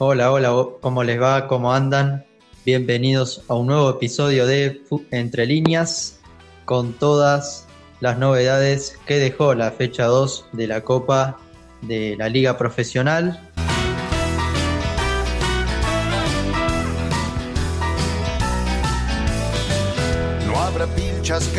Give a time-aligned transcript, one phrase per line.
[0.00, 1.48] Hola, hola, ¿cómo les va?
[1.48, 2.24] ¿Cómo andan?
[2.64, 4.80] Bienvenidos a un nuevo episodio de
[5.10, 6.20] Entre líneas
[6.66, 7.66] con todas
[7.98, 11.40] las novedades que dejó la fecha 2 de la Copa
[11.82, 13.47] de la Liga Profesional.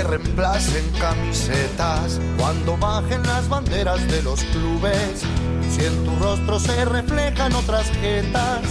[0.09, 5.25] Reemplacen camisetas cuando bajen las banderas de los clubes
[5.69, 8.61] si en tu rostro se reflejan otras jetas,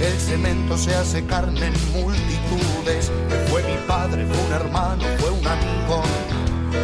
[0.00, 3.12] el cemento se hace carne en multitudes.
[3.50, 6.02] Fue mi padre, fue un hermano, fue un amigo,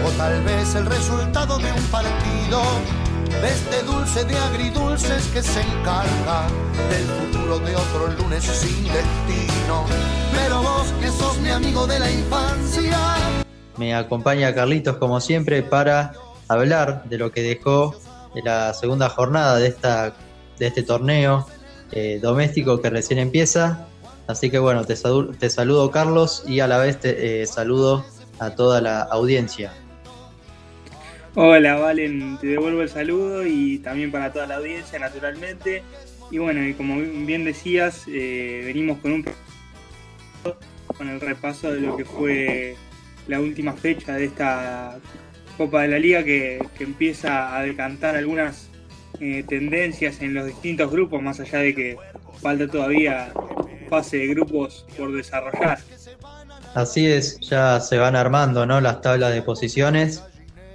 [0.06, 2.62] o tal vez el resultado de un partido.
[3.40, 6.46] De este dulce de agridulces que se encarga
[6.88, 9.86] del futuro de otro lunes sin destino.
[10.32, 13.43] Pero vos que sos mi amigo de la infancia.
[13.76, 16.12] Me acompaña Carlitos como siempre para
[16.48, 17.94] hablar de lo que dejó
[18.42, 20.14] la segunda jornada de, esta,
[20.58, 21.46] de este torneo
[21.92, 23.86] eh, doméstico que recién empieza.
[24.26, 24.94] Así que bueno, te,
[25.38, 28.04] te saludo Carlos y a la vez te eh, saludo
[28.38, 29.72] a toda la audiencia.
[31.36, 35.82] Hola Valen, te devuelvo el saludo y también para toda la audiencia naturalmente.
[36.30, 39.24] Y bueno, y como bien decías, eh, venimos con un
[40.96, 42.76] con el repaso de lo que fue
[43.26, 44.98] la última fecha de esta
[45.56, 48.68] Copa de la Liga que, empieza a decantar algunas
[49.20, 51.96] eh, tendencias en los distintos grupos, más allá de que
[52.40, 53.32] falta todavía
[53.88, 55.78] fase de grupos por desarrollar.
[56.74, 58.80] Así es, ya se van armando ¿no?
[58.80, 60.24] las tablas de posiciones.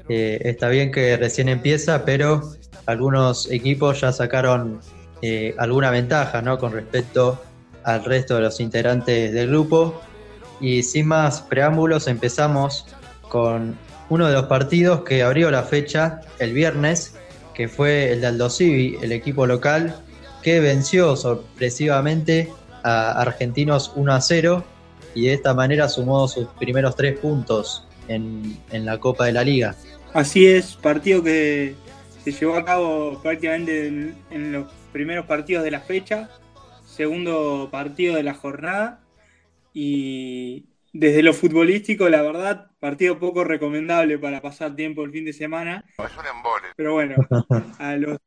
[0.08, 2.42] Eh, está bien que recién empieza, pero
[2.86, 4.80] algunos equipos ya sacaron
[5.22, 6.58] eh, alguna ventaja ¿no?
[6.58, 7.42] con respecto
[7.84, 10.02] al resto de los integrantes del grupo.
[10.62, 12.86] Y sin más preámbulos, empezamos
[13.30, 13.78] con
[14.10, 17.16] uno de los partidos que abrió la fecha el viernes,
[17.54, 19.96] que fue el de Aldo el equipo local,
[20.42, 22.52] que venció sorpresivamente
[22.84, 24.64] a Argentinos 1 a 0
[25.14, 29.76] y de esta manera sumó sus primeros tres puntos en, la Copa de la Liga.
[30.14, 31.76] Así es, partido que
[32.24, 33.88] se llevó a cabo prácticamente
[34.32, 36.30] en los primeros partidos de la fecha,
[36.86, 39.00] segundo partido de la jornada
[39.74, 45.34] y, desde lo futbolístico, la verdad, partido poco recomendable para pasar tiempo el fin de
[45.34, 45.86] semana.
[45.98, 46.68] Es un embole.
[46.76, 47.16] Pero bueno,
[47.80, 48.18] a los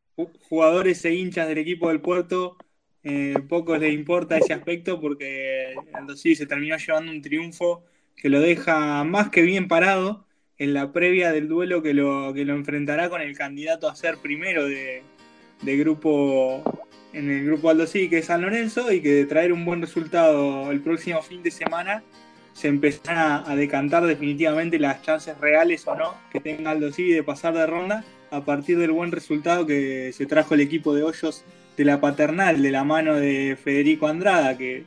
[0.49, 2.57] jugadores e hinchas del equipo del Puerto
[3.05, 5.75] eh, poco les importa ese aspecto porque
[6.15, 10.25] sí se terminó llevando un triunfo que lo deja más que bien parado
[10.57, 14.19] en la previa del duelo que lo, que lo enfrentará con el candidato a ser
[14.19, 15.03] primero de,
[15.63, 16.63] grupo
[17.13, 19.81] en el grupo Aldo sí, que es San Lorenzo, y que de traer un buen
[19.81, 22.03] resultado el próximo fin de semana
[22.53, 27.23] se empezarán a, decantar definitivamente las chances reales o no que tenga Aldo Civi de
[27.23, 31.45] pasar de ronda a partir del buen resultado que se trajo el equipo de Hoyos
[31.77, 34.85] de la paternal de la mano de Federico Andrada, que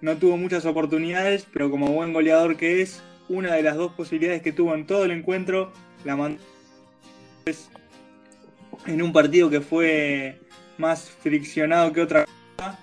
[0.00, 4.42] no tuvo muchas oportunidades, pero como buen goleador que es, una de las dos posibilidades
[4.42, 5.72] que tuvo en todo el encuentro
[6.04, 6.42] la mandó
[8.86, 10.40] en un partido que fue
[10.82, 12.26] más friccionado que otra
[12.56, 12.78] cosa.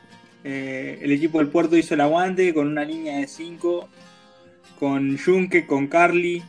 [0.46, 3.90] Eh, el equipo del Puerto hizo el aguante con una línea de 5
[4.80, 6.42] con Junque, con Carly,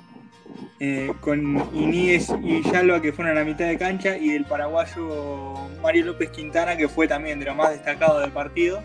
[0.78, 5.54] eh, con Inés y Yalba que fueron a la mitad de cancha y del paraguayo
[5.82, 8.80] Mario López Quintana que fue también de lo más destacado del partido,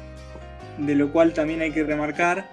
[0.79, 2.49] de lo cual también hay que remarcar.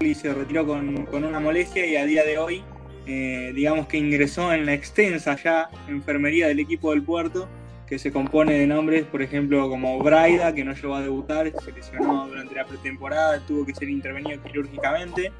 [0.00, 2.62] Y se retiró con, una molestia y a día de hoy,
[3.06, 7.48] eh, digamos que ingresó en la extensa ya enfermería del equipo del puerto,
[7.86, 11.72] que se compone de nombres, por ejemplo, como Braida, que no llegó a debutar, se
[11.72, 15.32] lesionó durante la pretemporada, tuvo que ser intervenido quirúrgicamente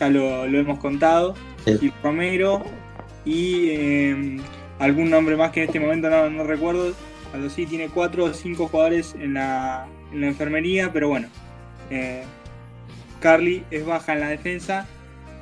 [0.00, 1.34] ya lo, hemos contado,
[1.66, 2.62] y Romero
[3.24, 4.40] y em,
[4.78, 6.94] algún nombre más que en este momento no, recuerdo.
[7.32, 11.28] Aldo sí tiene cuatro o cinco jugadores en la, enfermería, pero bueno,
[11.90, 12.22] eh,
[13.20, 14.86] Carly es baja en la defensa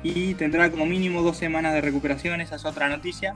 [0.01, 3.35] y tendrá como mínimo dos semanas de recuperación, esa es otra noticia.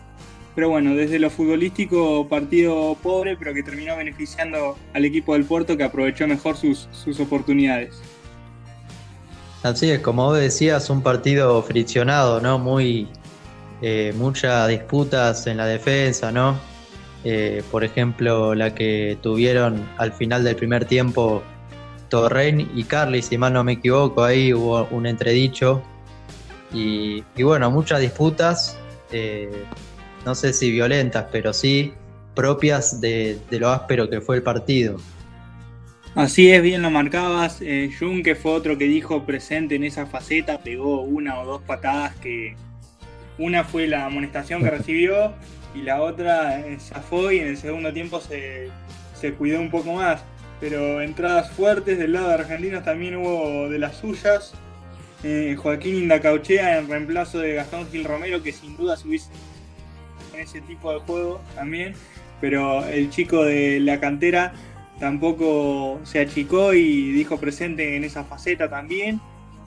[0.57, 5.77] Pero bueno, desde lo futbolístico, partido pobre, pero que terminó beneficiando al equipo del Puerto
[5.77, 8.01] que aprovechó mejor sus, sus oportunidades.
[9.62, 12.57] Así es, como vos decías, un partido friccionado, ¿no?
[12.57, 13.07] Muy,
[13.83, 16.57] eh, muchas disputas en la defensa, ¿no?
[17.24, 21.44] Eh, por ejemplo, la que tuvieron al final del primer tiempo
[22.10, 25.83] Torren y Carly, si mal no me equivoco, ahí hubo un entredicho.
[26.74, 28.75] Y, bueno, muchas disputas,
[29.12, 29.51] eh,
[30.27, 31.94] no sé si violentas, pero sí
[32.35, 34.97] propias de lo áspero que fue el partido.
[36.15, 37.62] Así es, bien lo marcabas.
[37.62, 41.62] Eh, Jun, que fue otro que dijo presente en esa faceta, pegó una o dos
[41.62, 42.57] patadas que
[43.38, 45.33] una fue la amonestación que recibió
[45.74, 48.69] y la otra eh, zafó y en el segundo tiempo se,
[49.38, 50.25] cuidó un poco más.
[50.59, 54.56] pero entradas fuertes del lado de argentinos también hubo de las suyas.
[55.24, 59.29] Eh, Joaquín Indacauchea en reemplazo de Gastón Gil Romero, que sin duda se hubiese
[60.39, 61.94] ese tipo de juego también,
[62.42, 64.54] pero el chico de la cantera
[65.00, 69.19] tampoco se achicó y dijo presente en esa faceta también.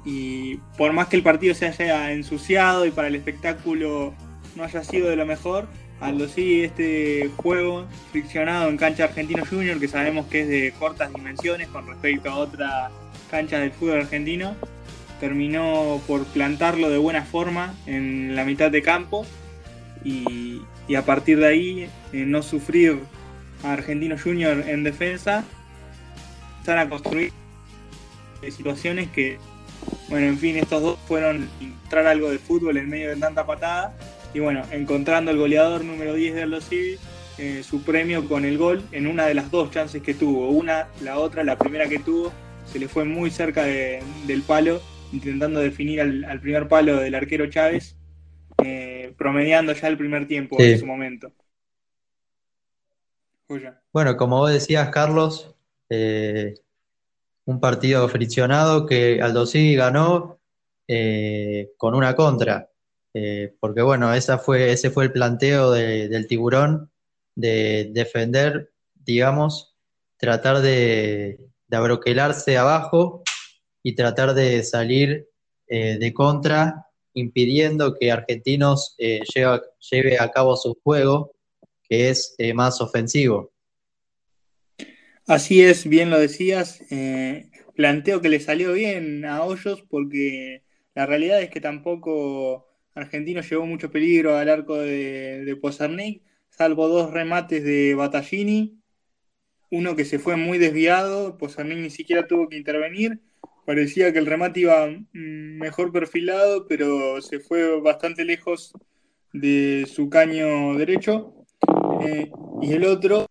[0.05, 4.15] Y por más que el partido se haya ensuciado y para el espectáculo
[4.57, 5.69] no haya sido de lo mejor,
[6.01, 11.13] Aldo sí este juego friccionado en cancha Argentino Junior, que sabemos que es de cortas
[11.13, 12.91] dimensiones con respecto a otras
[13.31, 14.57] canchas del fútbol argentino,
[15.21, 19.27] terminó por plantarlo de buena forma en la mitad de campo
[20.05, 20.63] y,
[20.97, 22.99] a partir de ahí eh, no sufrir
[23.63, 25.45] a Argentino Junior en defensa,
[26.59, 27.33] están a construir
[28.51, 29.39] situaciones que,
[30.09, 33.95] bueno, en fin, estos dos fueron entrar algo de fútbol en medio de tanta patada
[34.33, 36.59] y bueno, encontrando el goleador número 10 de Aldo
[37.39, 40.51] eh, su premio con el gol en una de las dos chances que tuvo.
[40.51, 42.33] Una, la otra, la primera que tuvo,
[42.71, 44.81] se le fue muy cerca del palo,
[45.13, 47.97] intentando definir al, primer palo del arquero Chávez,
[48.65, 51.33] eh, promediando ya el primer tiempo en su momento.
[53.93, 55.55] Bueno, como vos decías, Carlos,
[55.89, 56.55] eh,
[57.45, 59.45] un partido friccionado que Aldo
[59.77, 60.39] ganó
[61.77, 62.71] con una contra.
[63.13, 66.91] Eh, porque bueno, esa fue, ese fue el planteo del tiburón,
[67.35, 69.75] de defender, digamos,
[70.17, 73.23] tratar de, de abroquelarse abajo
[73.83, 75.29] y tratar de salir
[75.67, 79.21] eh, de contra, impidiendo que Argentinos eh,
[79.91, 81.33] lleve, a cabo su juego,
[81.89, 83.53] que es más ofensivo.
[85.27, 86.83] Así es, bien lo decías,
[87.75, 90.63] planteo que le salió bien a Hoyos porque
[90.95, 96.21] la realidad es que tampoco Argentino llevó mucho peligro al arco de, de
[96.51, 98.81] salvo dos remates de Battaglini,
[99.71, 103.21] uno que se fue muy desviado, Pozarnik ni siquiera tuvo que intervenir,
[103.65, 108.73] parecía que el remate iba mm, mejor perfilado, pero se fue bastante lejos
[109.33, 111.35] de su caño derecho.
[112.03, 112.31] Eh,
[112.63, 113.27] y el otro,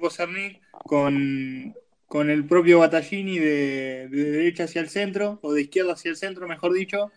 [0.00, 1.74] Pozarnik con,
[2.06, 6.16] con el propio Battaglini de, de derecha hacia el centro, o de izquierda hacia el
[6.16, 7.10] centro, mejor dicho,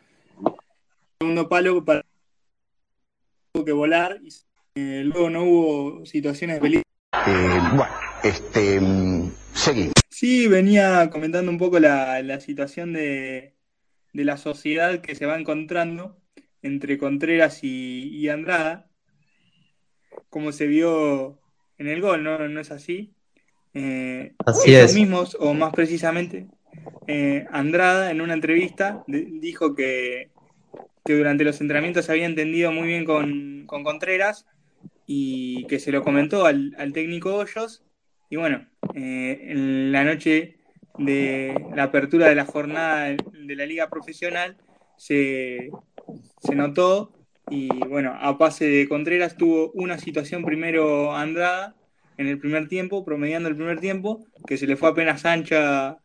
[1.19, 2.04] segundo palo para
[3.65, 4.30] que volar y
[4.75, 6.83] eh, luego no hubo situaciones de peligro.
[7.25, 7.94] Eh, bueno,
[8.27, 9.94] este, mm, seguimos.
[10.09, 13.56] Sí, venía comentando un poco la, situación de,
[14.13, 16.19] la sociedad que se va encontrando
[16.62, 18.88] entre Contreras y, Andrada,
[20.29, 21.39] como se vio
[21.77, 22.47] en el gol, ¿no?
[22.47, 23.13] ¿No es así?
[23.74, 26.47] Eh, así ellos mismos, o más precisamente,
[27.51, 30.31] Andrada en una entrevista dijo que
[31.07, 34.45] que durante los entrenamientos se había entendido muy bien con, Contreras
[35.06, 37.81] y que se lo comentó al, técnico Hoyos.
[38.29, 40.57] Y bueno, eh, en la noche
[40.97, 44.57] de la apertura de la jornada de la liga profesional
[44.97, 45.69] se,
[46.41, 47.13] se notó
[47.50, 51.75] y bueno, a pase de Contreras tuvo una situación primero Andrada
[52.18, 55.97] en el primer tiempo, promediando el primer tiempo, que se le fue apenas ancha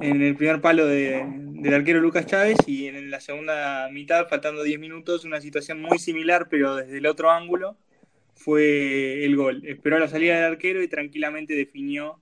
[0.00, 4.80] en el primer palo del arquero Lucas Chávez y en la segunda mitad, faltando 10
[4.80, 7.76] minutos, una situación muy similar, pero desde el otro ángulo,
[8.44, 9.62] fue el gol.
[9.66, 12.20] Esperó la salida del arquero y tranquilamente definió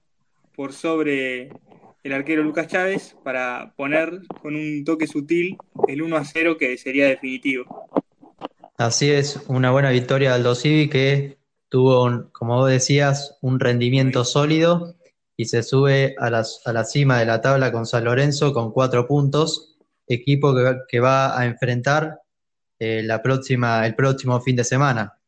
[0.55, 1.51] por sobre
[2.03, 5.57] el arquero Lucas Chávez para poner con un toque sutil
[5.89, 7.89] el 1 a 0 que sería definitivo.
[8.77, 14.25] Así es, una buena victoria de Aldo Civi que tuvo, como vos decías, un rendimiento
[14.25, 14.97] sólido
[15.37, 19.79] y se sube a, la cima de la tabla con San Lorenzo con cuatro puntos,
[20.07, 20.55] equipo
[20.89, 22.21] que, va a enfrentar
[22.79, 25.20] eh, la próxima, el próximo fin de semana.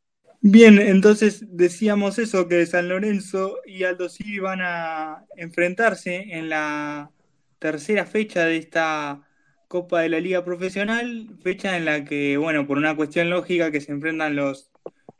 [0.44, 7.12] Bien, entonces decíamos eso, que San Lorenzo y Aldo Civi van a enfrentarse en la
[7.60, 9.22] tercera fecha de esta
[9.68, 13.80] Copa de la Liga Profesional, fecha en la que, bueno, por una cuestión lógica que
[13.80, 14.72] se enfrentan los,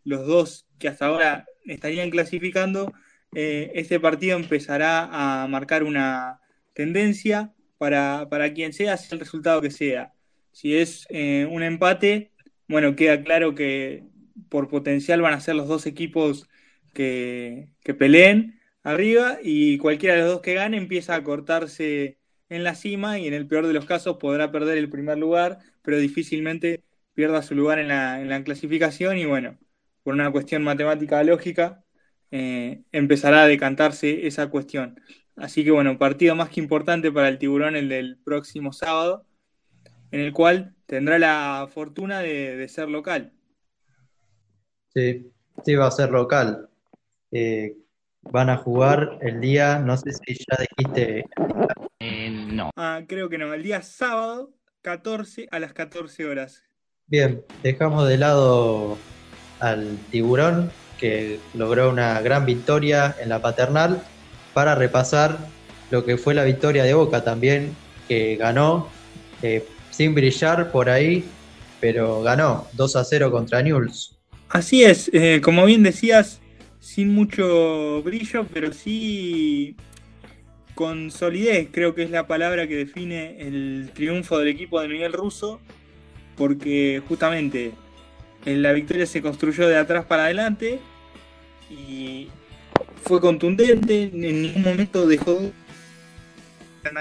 [0.03, 2.93] los dos que hasta ahora estarían clasificando,
[3.33, 6.41] este partido empezará a marcar una
[6.75, 10.13] tendencia para, quien sea, sea el resultado que sea.
[10.51, 12.33] Si es eh, un empate,
[12.67, 14.03] bueno, queda claro que
[14.49, 16.49] por potencial van a ser los dos equipos
[16.95, 22.65] que, que peleen arriba y cualquiera de los dos que gane empieza a cortarse en
[22.65, 25.99] la cima y en el peor de los casos podrá perder el primer lugar, pero
[25.99, 26.85] difícilmente
[27.15, 29.59] pierda su lugar en la, en la clasificación y bueno,
[30.03, 31.85] por una cuestión matemática lógica,
[32.31, 35.01] eh, empezará a decantarse esa cuestión.
[35.37, 39.27] Así que bueno, partido más que importante para el tiburón el del próximo sábado,
[40.11, 43.33] en el cual tendrá la fortuna de, ser local.
[44.95, 45.31] Sí,
[45.65, 46.69] sí, va a ser local.
[47.31, 47.77] Eh,
[48.23, 51.25] van a jugar el día, no sé si ya dijiste.
[52.01, 52.71] Eh, no.
[52.77, 54.51] Ah, creo que no, el día sábado
[54.83, 56.63] 14 a las 14 horas.
[57.07, 58.97] Bien, dejamos de lado
[59.61, 64.03] al tiburón que logró una gran victoria en la paternal
[64.55, 65.39] para repasar
[65.91, 67.75] lo que fue la victoria de Boca también,
[68.09, 68.89] que ganó
[69.43, 71.29] eh, sin brillar por ahí,
[71.81, 74.12] pero ganó 2 a 0 contra Newell's.
[74.53, 76.43] Así es, eh, como bien decías,
[76.79, 79.77] sin mucho brillo, pero sí
[80.75, 85.15] con solidez, creo que es la palabra que define el triunfo del equipo de Miguel
[85.15, 85.59] Russo,
[86.37, 87.73] porque justamente
[88.45, 90.81] en la victoria se construyó de atrás para adelante
[91.71, 92.29] y
[93.05, 95.51] fue contundente, en ningún momento dejó
[96.85, 96.99] el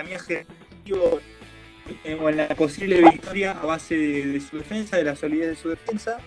[2.17, 5.67] o en la posible victoria a base de, su defensa, de la solidez de su
[5.67, 6.17] defensa.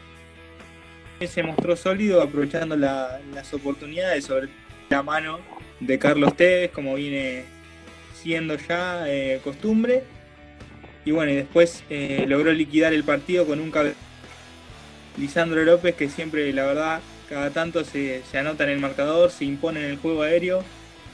[1.28, 4.49] Se mostró sólido aprovechando las oportunidades sobre
[4.90, 5.38] la mano
[5.81, 7.45] de Carlos Tevez, como viene
[8.14, 10.04] siendo ya eh, costumbre.
[11.04, 14.00] Y bueno, y después eh, logró liquidar el partido con un cabezazo.
[15.16, 19.81] Lisandro López, que siempre, la verdad, cada tanto se, anota en el marcador, se impone
[19.81, 20.64] en el juego aéreo.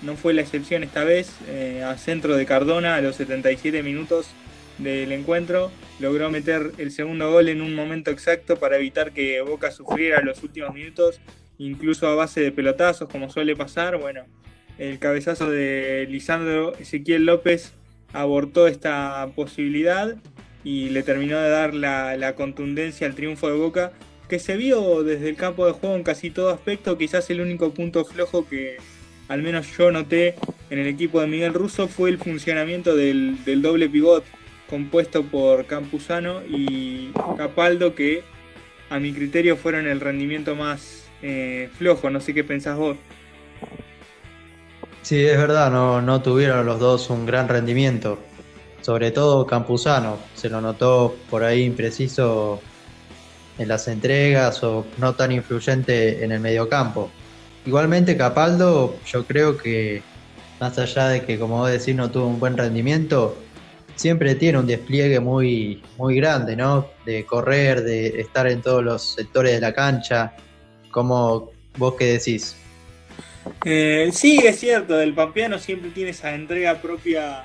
[0.02, 4.29] No fue la excepción esta vez, eh, a centro de Cardona a los 77 minutos
[4.83, 5.71] del encuentro.
[5.99, 10.43] Logró meter el segundo gol en un momento exacto para evitar que Boca sufriera los
[10.43, 11.21] últimos minutos,
[11.59, 13.99] incluso a base de pelotazos, como suele pasar.
[13.99, 14.25] Bueno,
[14.79, 17.75] el cabezazo de Lisandro Ezequiel López
[18.13, 20.17] abortó esta posibilidad
[20.65, 23.93] y le terminó de dar la, contundencia al triunfo de Boca,
[24.29, 27.73] que se vio desde el campo de juego en casi todo aspecto, quizás el único
[27.73, 28.77] punto flojo que
[29.29, 30.35] al menos yo noté
[30.71, 34.25] en el equipo de Miguel Russo fue el funcionamiento del, doble pivot
[34.71, 38.23] compuesto por Campuzano y Capaldo, que
[38.89, 42.97] a mi criterio fueron el rendimiento más eh, flojo, no sé qué pensás vos.
[45.03, 48.19] Sí, es verdad, no, no tuvieron los dos un gran rendimiento.
[48.81, 52.61] Sobre todo Campuzano, se lo notó por ahí impreciso
[53.59, 57.11] en las entregas o no tan influyente en el mediocampo.
[57.67, 60.03] Igualmente Capaldo, yo creo que
[60.61, 63.37] más allá de que como vos decís no tuvo un buen rendimiento,
[64.00, 66.88] siempre tiene un despliegue muy, muy grande, ¿no?
[67.04, 70.33] De correr, de estar en todos los sectores de la cancha.
[70.90, 72.57] como vos qué decís?
[73.64, 77.45] Eh, sí, es cierto, el Pampeano siempre tiene esa entrega propia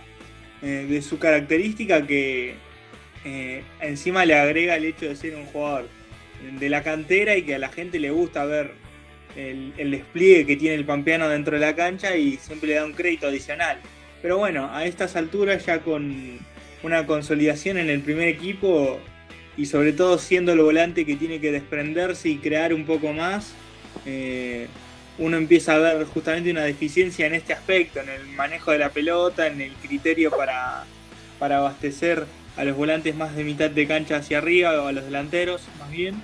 [0.61, 2.55] eh, de su característica que
[3.25, 5.89] eh, encima le agrega el hecho de ser un jugador
[6.57, 8.71] de la cantera y que a la gente le gusta ver
[9.35, 12.85] el, el despliegue que tiene el Pampeano dentro de la cancha y siempre le da
[12.85, 13.81] un crédito adicional.
[14.25, 16.39] Pero bueno, a estas alturas ya con
[16.81, 18.99] una consolidación en el primer equipo
[19.55, 23.53] y sobre todo siendo el volante que tiene que desprenderse y crear un poco más,
[24.03, 24.65] eh,
[25.19, 28.89] uno empieza a ver justamente una deficiencia en este aspecto, en el manejo de la
[28.89, 30.85] pelota, en el criterio para,
[31.37, 32.25] para abastecer
[32.57, 35.91] a los volantes más de mitad de cancha hacia arriba o a los delanteros más
[35.91, 36.15] bien.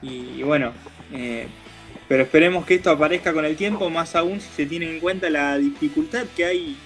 [0.00, 0.72] Y, bueno,
[1.12, 1.48] eh,
[2.08, 5.28] pero esperemos que esto aparezca con el tiempo, más aún si se tiene en cuenta
[5.28, 6.78] la dificultad que hay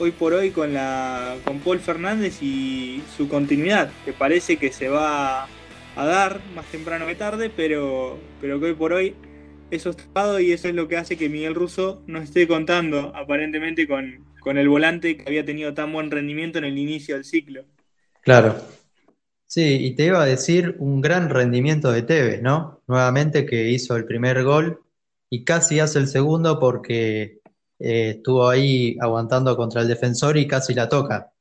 [0.00, 4.88] hoy por hoy con, la, con Paul Fernández y su continuidad, que parece que se
[4.88, 9.14] va a dar más temprano que tarde, pero, pero que hoy por hoy
[9.70, 13.86] eso tapado y eso es lo que hace que Miguel Russo no esté contando aparentemente
[13.86, 14.24] con,
[14.56, 17.64] el volante que había tenido tan buen rendimiento en el inicio del ciclo.
[18.22, 18.56] Claro.
[19.46, 22.82] Sí, y te iba a decir un gran rendimiento de Tevez, ¿no?
[22.86, 24.80] Nuevamente que hizo el primer gol
[25.28, 27.39] y casi hace el segundo porque
[27.80, 31.32] eh, estuvo ahí aguantando contra el defensor y casi la toca.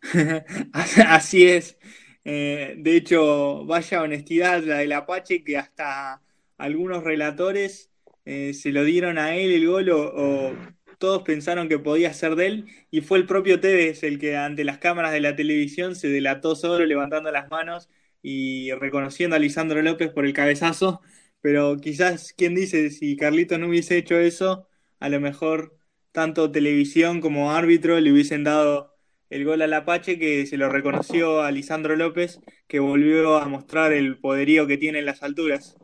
[0.72, 1.76] Así es.
[2.24, 6.22] Eh, de hecho, vaya honestidad la del Apache que hasta
[6.56, 7.90] algunos relatores
[8.24, 10.52] eh, se lo dieron a él el gol o,
[10.98, 14.64] todos pensaron que podía ser de él y fue el propio Tevez el que ante
[14.64, 17.88] las cámaras de la televisión se delató solo levantando las manos
[18.20, 21.00] y reconociendo a Lisandro López por el cabezazo,
[21.40, 22.90] pero quizás, ¿quién dice?
[22.90, 25.77] Si Carlito no hubiese hecho eso, a lo mejor
[26.12, 28.94] tanto televisión como árbitro le hubiesen dado
[29.30, 33.92] el gol al Apache que se lo reconoció a Lisandro López, que volvió a mostrar
[33.92, 35.76] el poderío que tiene en las alturas.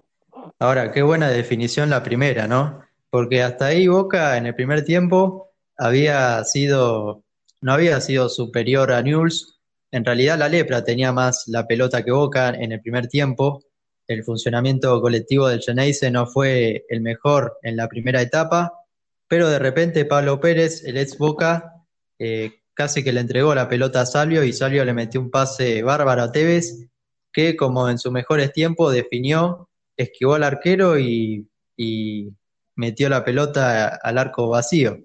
[0.58, 2.80] Ahora, qué buena definición la primera, ¿no?
[3.10, 7.22] Porque hasta ahí Boca en el primer tiempo había sido,
[7.60, 9.60] no había sido superior a Newell's.
[9.92, 13.62] En realidad la Lepra tenía más la pelota que Boca en el primer tiempo.
[14.06, 18.72] El funcionamiento colectivo del Geneise no fue el mejor en la primera etapa,
[19.28, 21.84] pero de repente Pablo Pérez, el ex Boca,
[22.18, 25.82] eh, casi que le entregó la pelota a Salvio y Salvio le metió un pase
[25.82, 26.88] bárbaro a Tevez,
[27.32, 31.46] que como en sus mejores tiempos definió esquivó al arquero y,
[32.76, 34.98] metió la pelota al arco vacío.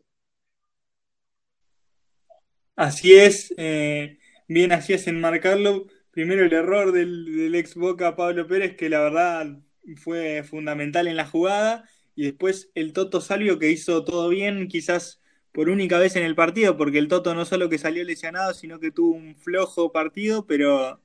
[2.75, 5.85] Así es, eh, bien así es enmarcarlo.
[6.09, 9.59] Primero el error del, del ex Boca Pablo Pérez, que la verdad
[9.97, 11.87] fue fundamental en la jugada,
[12.19, 15.21] y después el Toto Salvio que hizo todo bien, quizás
[15.53, 18.77] por única vez en el partido, porque el Toto no solo que salió lesionado, sino
[18.81, 21.01] que tuvo un flojo partido, pero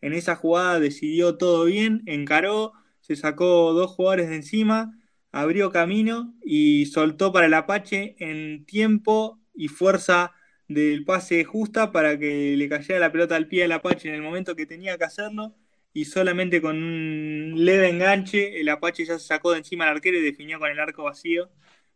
[0.00, 4.98] en esa jugada decidió todo bien, encaró, se sacó dos jugadores de encima,
[5.32, 10.32] abrió camino y soltó para el Apache en tiempo y fuerza
[10.66, 14.22] del pase justa para que le cayera la pelota al pie al Apache en el
[14.22, 15.54] momento que tenía que hacerlo
[15.94, 20.18] y solamente con un leve enganche el Apache ya se sacó de encima al arquero
[20.18, 21.50] y definió con el arco vacío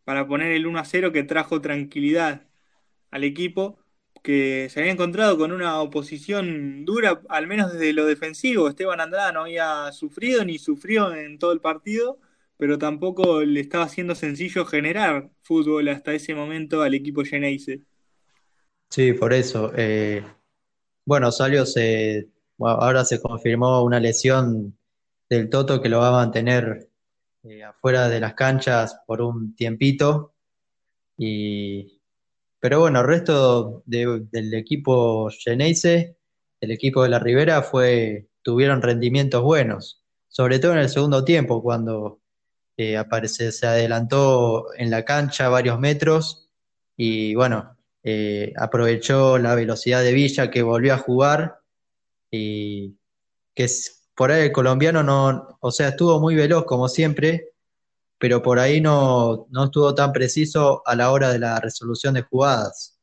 [0.05, 2.47] para poner el 1 a 0 que trajo tranquilidad
[3.11, 3.79] al equipo
[4.23, 8.69] que se había encontrado con una oposición dura, al menos desde lo defensivo.
[8.69, 12.19] Esteban Andrada no había sufrido ni sufrió en todo el partido,
[12.57, 17.83] pero tampoco le estaba siendo sencillo generar fútbol hasta ese momento al equipo Geneise.
[18.91, 19.73] Sí, por eso.
[19.77, 20.23] Eh,
[21.05, 22.29] bueno, salió se,
[22.61, 24.77] ahora se confirmó una lesión
[25.29, 26.89] del Toto que lo va a mantener
[27.45, 30.35] eh, afuera de las canchas por un tiempito.
[31.17, 32.01] Y,
[32.61, 36.17] pero bueno, el resto del equipo Geneise,
[36.61, 41.63] el equipo de la Ribera, fue, tuvieron rendimientos buenos, sobre todo en el segundo tiempo,
[41.63, 42.21] cuando
[42.77, 46.49] eh, aparece, se adelantó en la cancha varios metros
[46.97, 51.58] y bueno, eh, aprovechó la velocidad de Villa que volvió a jugar
[52.31, 52.97] y
[53.55, 57.53] que es, por ahí el colombiano no, o sea, estuvo muy veloz como siempre,
[58.19, 63.01] pero por ahí no, estuvo tan preciso a la hora de la resolución de jugadas.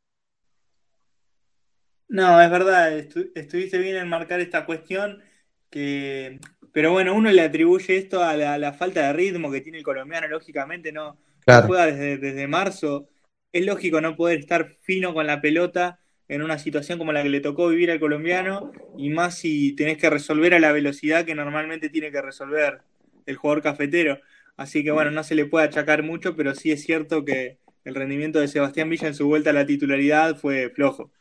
[2.08, 5.24] No, es verdad, estuviste bien en marcar esta cuestión,
[5.70, 6.40] que,
[6.72, 10.28] pero bueno, uno le atribuye esto a la, falta de ritmo que tiene el colombiano,
[10.28, 13.08] lógicamente, no, juega desde, desde marzo,
[13.52, 17.30] es lógico no poder estar fino con la pelota en una situación como la que
[17.30, 21.36] le tocó vivir al colombiano y más si tenés que resolver a la velocidad que
[21.36, 22.82] normalmente tiene que resolver
[23.26, 24.20] el jugador cafetero.
[24.58, 27.96] Así que bueno, no se le puede achacar mucho, pero sí es cierto que el
[27.96, 31.12] rendimiento de Sebastián Villa en su vuelta a la titularidad fue flojo.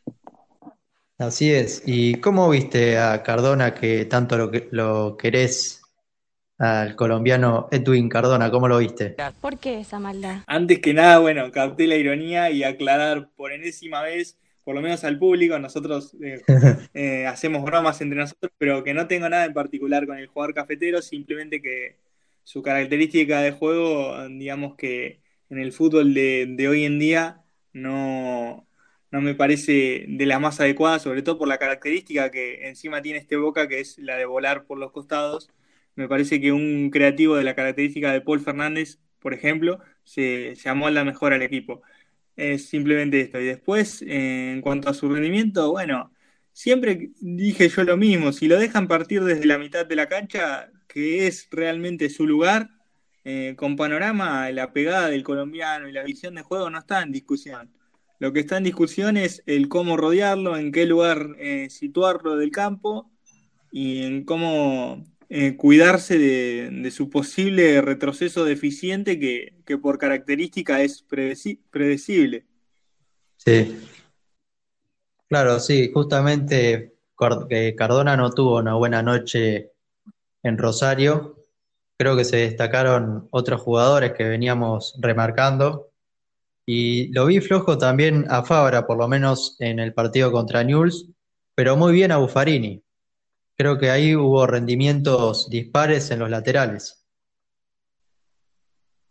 [1.18, 1.82] Así es.
[1.86, 5.82] ¿Y cómo viste a Cardona que tanto lo, lo querés
[6.58, 8.50] al colombiano Edwin Cardona?
[8.50, 9.14] ¿Cómo lo viste?
[9.40, 10.38] ¿Por qué esa maldad?
[10.46, 15.04] Antes que nada, bueno, capté la ironía y aclarar por enésima vez por lo menos
[15.04, 16.42] al público, nosotros eh,
[16.94, 20.54] eh, hacemos bromas entre nosotros, pero que no tengo nada en particular con el jugador
[20.54, 21.98] cafetero, simplemente que
[22.42, 28.66] su característica de juego, digamos que en el fútbol de, hoy en día no,
[29.10, 33.18] no me parece de la más adecuada, sobre todo por la característica que encima tiene
[33.18, 35.50] este Boca, que es la de volar por los costados.
[35.94, 40.68] Me parece que un creativo de la característica de Paul Fernández, por ejemplo, se, se
[40.68, 41.82] amolda mejor al equipo.
[42.36, 43.40] Es simplemente esto.
[43.40, 46.12] Y después, eh, en cuanto a su rendimiento, bueno,
[46.52, 48.32] siempre dije yo lo mismo.
[48.32, 52.70] Si lo dejan partir desde la mitad de la cancha, que es realmente su lugar,
[53.24, 57.12] eh, con panorama, la pegada del colombiano y la visión de juego no está en
[57.12, 57.70] discusión.
[58.18, 62.50] Lo que está en discusión es el cómo rodearlo, en qué lugar eh, situarlo del
[62.50, 63.10] campo
[63.70, 65.04] y en cómo
[65.36, 72.46] eh, cuidarse de, su posible retroceso deficiente que, por característica es predecible.
[73.38, 73.80] Sí.
[75.28, 79.72] Claro, sí, justamente Cardona no tuvo una buena noche
[80.44, 81.42] en Rosario.
[81.98, 85.90] Creo que se destacaron otros jugadores que veníamos remarcando.
[86.64, 91.08] Y lo vi flojo también a Fabra, por lo menos en el partido contra Newell's,
[91.56, 92.83] pero muy bien a Buffarini.
[93.56, 97.04] Creo que ahí hubo rendimientos dispares en los laterales.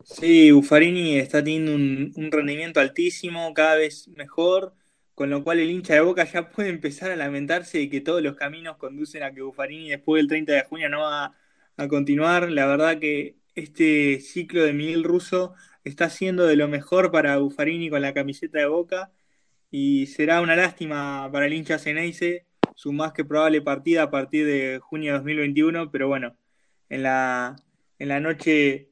[0.04, 4.74] Sí, Buffarini está teniendo un, rendimiento altísimo, cada vez mejor,
[5.14, 8.22] con lo cual el hincha de Boca ya puede empezar a lamentarse de que todos
[8.22, 11.34] los caminos conducen a que Buffarini después del 30 de junio no va
[11.78, 12.50] a continuar.
[12.50, 15.54] La verdad que este ciclo de Miguel Russo
[15.84, 19.10] está siendo de lo mejor para Buffarini con la camiseta de Boca
[19.70, 24.46] y será una lástima para el hincha Ceneice su más que probable partida a partir
[24.46, 26.36] de junio de 2021, pero bueno,
[26.88, 27.56] en la,
[27.98, 28.90] en la noche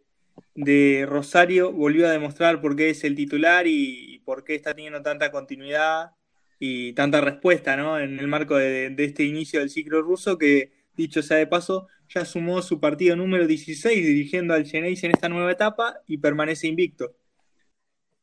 [0.54, 5.02] de Rosario volvió a demostrar por qué es el titular y, por qué está teniendo
[5.02, 6.12] tanta continuidad
[6.58, 7.98] y tanta respuesta ¿no?
[7.98, 12.24] en el marco de, este inicio del ciclo ruso que, dicho sea de paso, ya
[12.24, 17.16] sumó su partido número 16 dirigiendo al Geneis en esta nueva etapa y permanece invicto.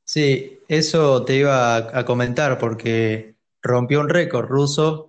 [0.03, 5.08] Sí, eso te iba a comentar porque rompió un récord ruso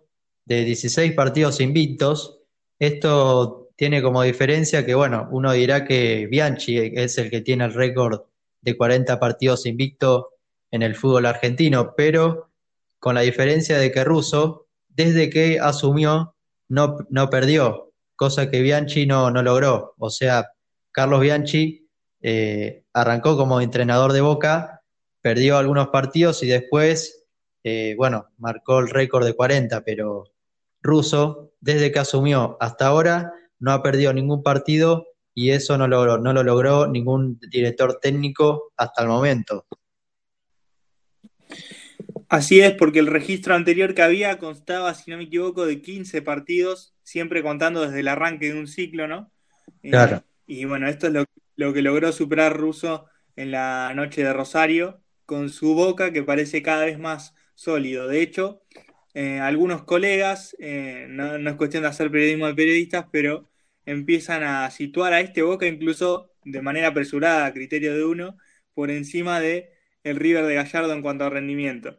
[0.50, 2.40] de 16 partidos invictos.
[2.80, 7.72] Esto tiene como diferencia que, bueno, uno dirá que Bianchi es el que tiene el
[7.72, 8.22] récord
[8.60, 10.30] de 40 partidos invicto
[10.72, 12.50] en el fútbol argentino, pero
[12.98, 16.34] con la diferencia de que Russo, desde que asumió,
[16.68, 19.94] no, no perdió, cosa que Bianchi no, no logró.
[19.98, 20.50] O sea,
[20.90, 21.86] Carlos Bianchi
[22.22, 24.82] eh, arrancó como entrenador de Boca,
[25.20, 27.24] perdió algunos partidos y después,
[27.62, 30.24] eh, bueno, marcó el récord de 40, pero
[30.83, 36.19] Russo, desde que asumió hasta ahora, no ha perdido ningún partido y eso no lo,
[36.19, 39.66] no lo logró ningún director técnico hasta el momento.
[42.29, 46.23] Así es, porque el registro anterior que había constaba, si no me equivoco, de 15
[46.23, 49.33] partidos, siempre contando desde el arranque de un ciclo, ¿no?
[49.83, 50.23] Eh, claro.
[50.47, 51.12] y bueno, esto es
[51.57, 56.62] lo, que logró superar Russo en la noche de Rosario, con su boca que parece
[56.62, 58.07] cada vez más sólido.
[58.07, 58.62] De hecho,
[59.14, 63.49] eh, algunos colegas, eh, no, es cuestión de hacer periodismo de periodistas, pero
[63.87, 68.37] empiezan a situar a este Boca incluso de manera apresurada, a criterio de uno,
[68.75, 69.73] por encima de
[70.05, 71.99] el River de Gallardo en cuanto a rendimiento.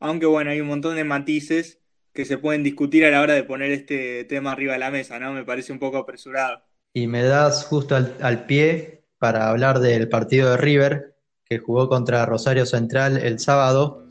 [0.00, 1.80] Aunque bueno, hay un montón de matices
[2.12, 5.18] que se pueden discutir a la hora de poner este tema arriba de la mesa,
[5.18, 5.32] ¿no?
[5.32, 6.62] Me parece un poco apresurado.
[6.92, 12.26] Y me das justo al, pie para hablar del partido de River que jugó contra
[12.26, 14.05] Rosario Central el sábado.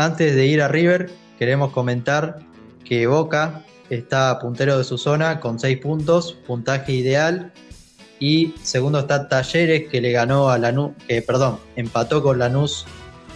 [0.00, 2.38] Antes de ir a River, queremos comentar
[2.84, 7.52] que Boca está puntero de su zona con 6 puntos, puntaje ideal.
[8.20, 12.86] Y segundo está Talleres, que le ganó a Lanús, que perdón, empató con Lanús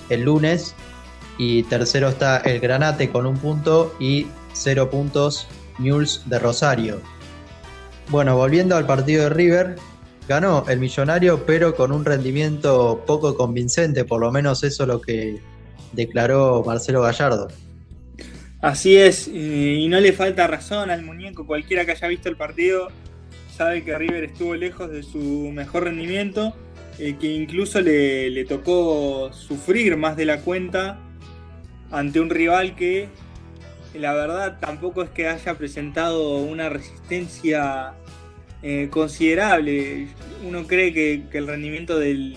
[0.08, 0.76] el lunes.
[1.36, 5.48] Y tercero está el Granate con un punto y cero puntos
[5.78, 7.00] Mules de Rosario.
[8.08, 9.76] Bueno, volviendo al partido de River,
[10.28, 15.00] ganó el millonario, pero con un rendimiento poco convincente, por lo menos eso es lo
[15.00, 15.42] que
[15.92, 17.48] declaró Marcelo Gallardo.
[18.60, 21.46] Así es, y no le falta razón al muñeco.
[21.46, 22.88] Cualquiera que haya visto el partido
[23.56, 26.54] sabe que River estuvo lejos de su mejor rendimiento,
[26.98, 30.98] eh, que incluso le, tocó sufrir más de la cuenta
[31.90, 33.08] ante un rival que
[33.94, 37.94] la verdad tampoco es que haya presentado una resistencia
[38.62, 40.08] eh, considerable.
[40.46, 42.36] Uno cree que, el rendimiento del,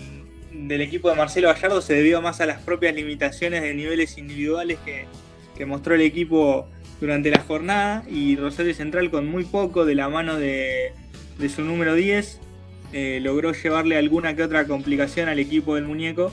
[0.64, 4.78] del, equipo de Marcelo Gallardo se debió más a las propias limitaciones de niveles individuales
[4.84, 5.06] que,
[5.56, 6.68] que mostró el equipo
[7.00, 10.92] durante la jornada y Rosario Central con muy poco de la mano de,
[11.54, 12.40] su número 10
[12.92, 16.32] eh, logró llevarle alguna que otra complicación al equipo del muñeco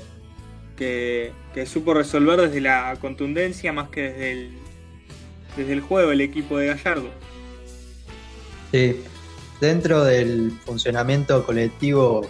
[0.77, 1.31] que,
[1.65, 4.49] supo resolver desde la contundencia más que desde el,
[5.55, 7.09] desde el juego el equipo de Gallardo.
[8.71, 8.99] Sí,
[9.61, 12.27] dentro del funcionamiento colectivo,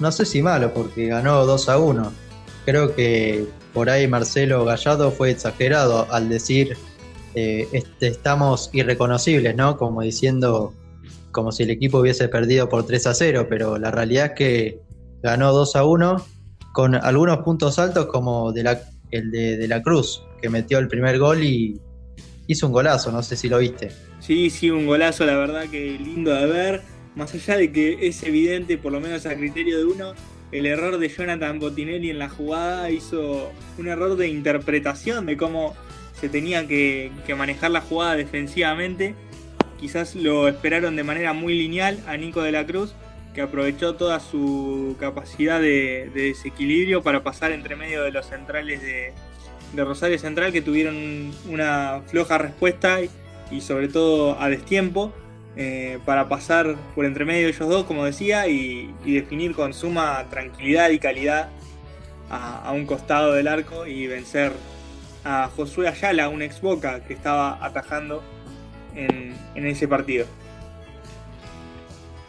[0.00, 2.12] no sé si malo porque ganó 2 a 1.
[2.64, 6.76] Creo que por ahí Marcelo Gallardo fue exagerado al decir
[7.34, 9.76] eh, este, estamos irreconocibles, ¿no?
[9.76, 10.74] Como diciendo,
[11.30, 14.80] como si el equipo hubiese perdido por 3 a 0, pero la realidad es que
[15.22, 16.26] ganó 2 a 1
[16.72, 20.88] con algunos puntos altos como de la, el de, de la Cruz, que metió el
[20.88, 21.80] primer gol y
[22.46, 23.90] hizo un golazo, no sé si lo viste.
[24.20, 26.82] Sí, sí, un golazo, la verdad que lindo de ver,
[27.14, 30.14] más allá de que es evidente, por lo menos a criterio de uno,
[30.52, 35.74] el error de Jonathan Botinelli en la jugada hizo un error de interpretación de cómo
[36.20, 39.14] se tenía que, manejar la jugada defensivamente.
[39.80, 42.94] Quizás lo esperaron de manera muy lineal a Nico de la Cruz,
[43.34, 49.12] que aprovechó toda su capacidad de, desequilibrio para pasar entre medio de los centrales de,
[49.74, 52.98] Rosario Central, que tuvieron una floja respuesta
[53.50, 55.14] y sobre todo a destiempo.
[55.54, 60.24] Eh, para pasar por entre medio de ellos dos, como decía, y, definir con suma
[60.30, 61.50] tranquilidad y calidad
[62.30, 64.52] a, un costado del arco y vencer
[65.24, 68.22] a Josué Ayala, un ex Boca que estaba atajando
[68.94, 70.26] en, ese partido.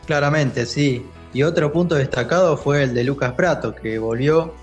[0.06, 1.06] Claramente, sí.
[1.34, 4.54] Y otro punto destacado fue el de Lucas Prato, que volvió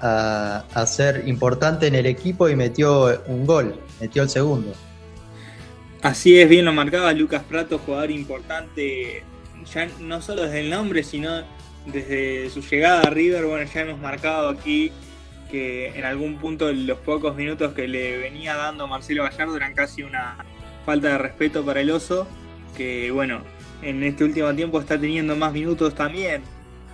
[0.00, 4.72] a, a ser importante en el equipo y metió un gol, metió el segundo.
[6.00, 9.24] Así es, bien lo marcaba Lucas Prato, jugador importante,
[9.72, 11.42] ya no solo desde el nombre, sino
[11.86, 13.46] desde su llegada a River.
[13.46, 14.92] Bueno, ya hemos marcado aquí
[15.50, 20.02] que en algún punto los pocos minutos que le venía dando Marcelo Gallardo eran casi
[20.04, 20.36] una
[20.86, 22.28] falta de respeto para el oso,
[22.76, 23.42] que bueno,
[23.82, 26.42] en este último tiempo está teniendo más minutos también,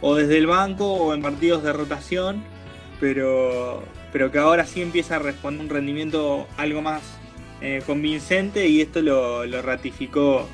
[0.00, 2.42] o desde el banco o en partidos de rotación,
[3.00, 7.13] pero, pero que ahora sí empieza a responder un rendimiento algo más
[7.66, 10.46] eh, convincente y esto lo, ratificó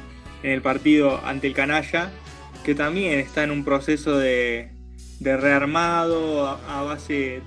[0.44, 2.12] en el partido ante el Canalla,
[2.64, 4.70] que también está en un proceso de,
[5.20, 7.42] rearmado a, base,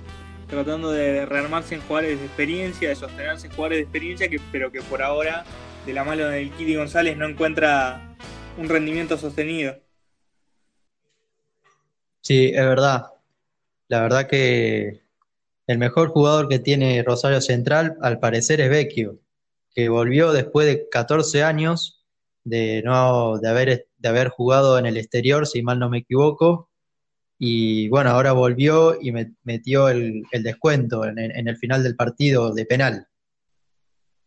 [0.50, 4.70] tratando de rearmarse en jugadores de experiencia, de sostenerse en jugadores de experiencia, que, pero
[4.70, 5.46] que por ahora,
[5.86, 8.14] de la mano del Kili González, no encuentra
[8.58, 9.80] un rendimiento sostenido.
[12.20, 13.06] Sí, es verdad.
[13.88, 15.00] la verdad que
[15.66, 19.23] el mejor jugador que tiene Rosario Central, al parecer, es Vecchio,
[19.74, 22.04] que volvió después de 14 años
[22.44, 26.70] de, no, de, haber, de haber jugado en el exterior, si mal no me equivoco.
[27.38, 33.08] Y bueno, ahora volvió y metió el, descuento en, el final del partido de penal.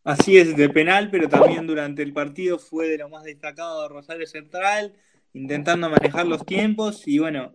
[0.04, 3.90] Así es, de penal, pero también durante el partido fue de lo más destacado de
[3.90, 4.94] Rosario Central,
[5.34, 7.54] intentando manejar los tiempos y bueno,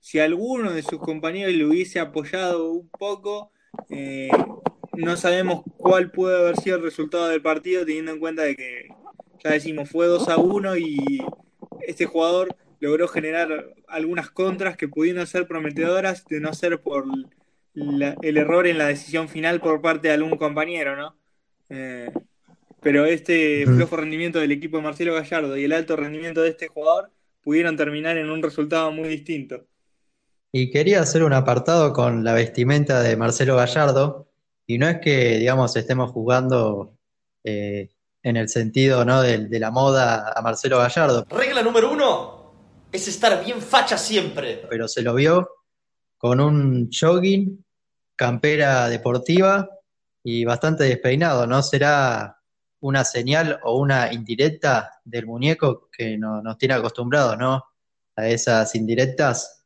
[0.00, 3.52] si alguno de sus compañeros le hubiese apoyado un poco,
[3.88, 4.30] eh,
[4.94, 8.88] no sabemos cuál puede haber sido el resultado del partido, teniendo en cuenta de que,
[9.42, 11.24] ya decimos, fue 2 a 1 y
[11.86, 17.04] este jugador logró generar algunas contras que pudieron ser prometedoras de no ser por
[17.74, 21.16] el error en la decisión final por parte de algún compañero, ¿no?
[21.70, 22.10] Eh,
[22.82, 26.66] pero este flojo rendimiento del equipo de Marcelo Gallardo y el alto rendimiento de este
[26.66, 27.10] jugador
[27.42, 29.64] pudieron terminar en un resultado muy distinto.
[30.50, 34.28] Y quería hacer un apartado con la vestimenta de Marcelo Gallardo,
[34.66, 36.96] y no es que, digamos, estemos jugando
[37.44, 37.90] eh,
[38.22, 39.22] en el sentido ¿no?
[39.22, 41.26] de, la moda a Marcelo Gallardo.
[41.28, 44.62] Regla número uno es estar bien facha siempre.
[44.68, 45.48] Pero se lo vio
[46.16, 47.64] con un jogging,
[48.14, 49.68] campera deportiva
[50.22, 51.46] y bastante despeinado.
[51.46, 52.38] ¿No será
[52.80, 57.64] una señal o una indirecta del muñeco que no, nos tiene acostumbrados, ¿no?
[58.16, 59.64] A esas indirectas.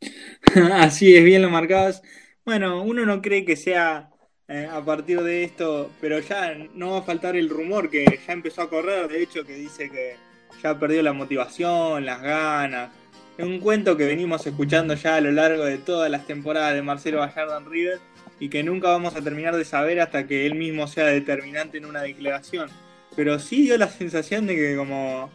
[0.74, 2.02] Así es, bien lo marcabas.
[2.44, 4.10] Bueno, uno no cree que sea
[4.50, 8.32] eh, a partir de esto, pero ya no va a faltar el rumor que ya
[8.32, 10.16] empezó a correr, de hecho, que dice que
[10.60, 12.90] ya perdió la motivación, las ganas.
[13.38, 16.82] Es un cuento que venimos escuchando ya a lo largo de todas las temporadas de
[16.82, 18.00] Marcelo Gallardo en River
[18.40, 21.84] y que nunca vamos a terminar de saber hasta que él mismo sea determinante en
[21.84, 22.68] una declaración.
[23.14, 25.30] Pero sí dio la sensación de que como,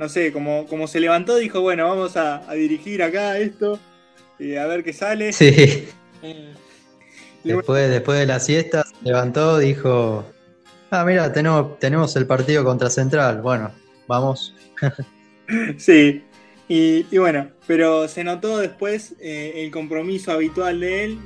[0.00, 3.78] no sé, como, como se levantó, dijo, bueno, vamos a, a dirigir acá esto
[4.36, 5.32] y a ver qué sale.
[5.32, 5.88] Sí.
[6.24, 6.54] Eh,
[7.44, 10.24] después, después de la siesta se levantó, dijo,
[10.90, 13.70] ah, mira, tenemos, tenemos el partido contra Central, bueno,
[14.06, 14.54] vamos.
[15.78, 16.24] sí,
[16.70, 21.18] y, bueno, pero se notó después eh, el compromiso habitual de él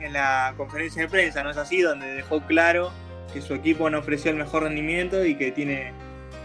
[0.00, 1.82] en, la conferencia de prensa, ¿no es así?
[1.82, 2.92] Donde dejó claro
[3.32, 5.92] que su equipo no ofreció el mejor rendimiento y que tiene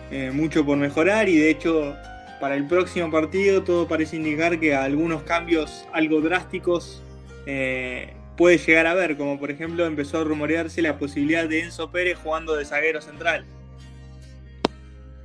[0.09, 1.95] eh, mucho por mejorar y de hecho
[2.39, 7.03] para el próximo partido todo parece indicar que algunos cambios algo drásticos
[7.45, 11.91] eh, puede llegar a ver, como por ejemplo empezó a rumorearse la posibilidad de Enzo
[11.91, 13.43] Pérez jugando de zaguero central.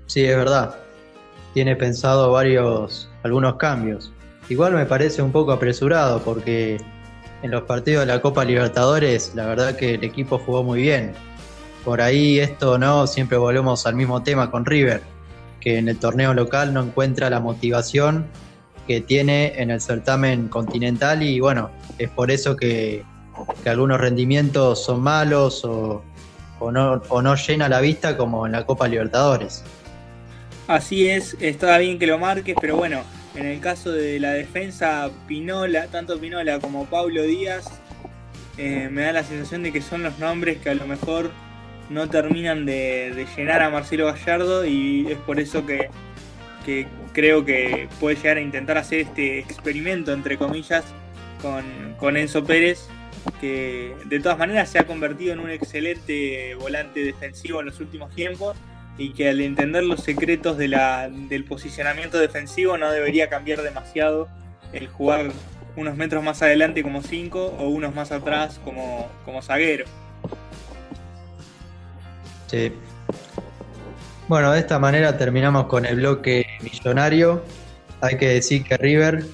[0.06, 0.74] Sí, es verdad.
[1.52, 4.12] Tiene pensado varios, algunos cambios.
[4.48, 6.78] Igual me parece un poco apresurado porque
[7.44, 11.12] en los partidos de la Copa Libertadores la verdad que el equipo jugó muy bien.
[11.84, 15.02] Por ahí esto no, siempre volvemos al mismo tema con River
[15.60, 18.26] que en el torneo local no encuentra la motivación
[18.88, 23.04] que tiene en el certamen continental y bueno, es por eso que,
[23.66, 26.02] algunos rendimientos son malos o,
[26.60, 29.64] no, o no llena la vista como en la Copa Libertadores.
[30.68, 33.02] Así es, está bien que lo marques, pero bueno,
[33.34, 37.66] en el caso de la defensa, Pinola, tanto Pinola como Pablo Díaz,
[38.56, 41.30] eh, me da la sensación de que son los nombres que a lo mejor
[41.90, 45.90] no terminan de, llenar a Marcelo Gallardo y es por eso que,
[47.12, 50.84] creo que puede llegar a intentar hacer este experimento, entre comillas,
[51.98, 52.88] con, Enzo Pérez,
[53.40, 58.14] que de todas maneras se ha convertido en un excelente volante defensivo en los últimos
[58.14, 58.56] tiempos
[58.96, 64.28] y que al entender los secretos del posicionamiento defensivo no debería cambiar demasiado
[64.72, 65.32] el jugar
[65.76, 69.84] unos metros más adelante como 5 o unos más atrás como, como zaguero.
[74.28, 77.42] Bueno, de esta manera terminamos con el bloque millonario.
[78.00, 79.24] Hay que decir que River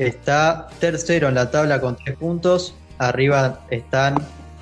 [0.00, 2.74] está tercero en la tabla con tres puntos.
[2.98, 4.14] Arriba están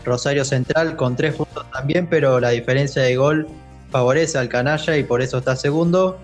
[0.04, 3.46] Rosario Central con tres puntos también, pero la diferencia de gol
[3.90, 6.18] favorece al canalla y por eso está segundo.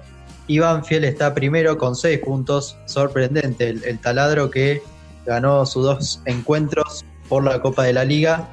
[0.48, 2.76] Iván Fiel está primero con seis puntos.
[2.86, 4.82] Sorprendente el, taladro que
[5.24, 8.48] ganó sus dos encuentros por la Copa de la Liga.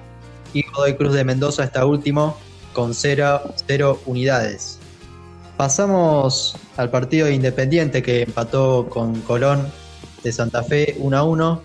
[0.53, 2.37] Y Godoy Cruz de Mendoza está último
[2.73, 3.53] con 0
[4.05, 4.79] unidades.
[5.57, 9.67] Pasamos al partido Independiente que empató con Colón
[10.23, 11.61] de Santa Fe 1 a 1.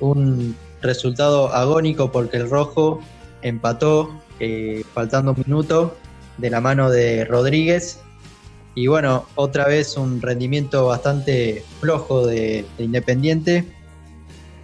[0.00, 3.00] Un resultado agónico porque el rojo
[3.42, 5.96] empató eh, faltando un minuto
[6.36, 8.00] de la mano de Rodríguez.
[8.74, 13.64] Y bueno, otra vez un rendimiento bastante flojo de, Independiente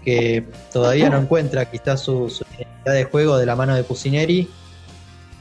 [0.04, 4.50] que todavía no encuentra quizás su, su identidad de juego de la mano de Pusineri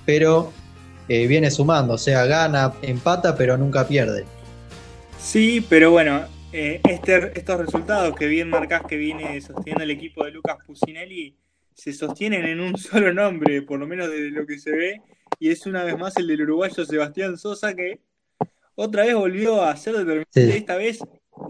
[0.06, 0.52] pero
[1.08, 4.26] eh, viene sumando, o sea, gana, empata, pero nunca pierde.
[5.20, 6.22] Sí, pero bueno,
[6.54, 11.36] eh, este, estos resultados que bien marcás que viene sosteniendo el equipo de Lucas Pusinelli
[11.74, 15.02] se sostienen en un solo nombre, por lo menos desde lo que se ve,
[15.40, 18.00] y es una vez más el del uruguayo Sebastián Sosa que
[18.76, 21.00] otra vez volvió a ser determinante, esta vez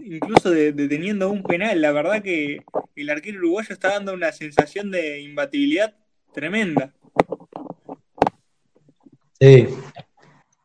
[0.02, 1.80] incluso deteniendo un penal.
[1.80, 2.58] La verdad que
[2.96, 5.94] el arquero uruguayo está dando una sensación de imbatibilidad
[6.32, 6.94] tremenda.
[9.38, 9.66] Sí,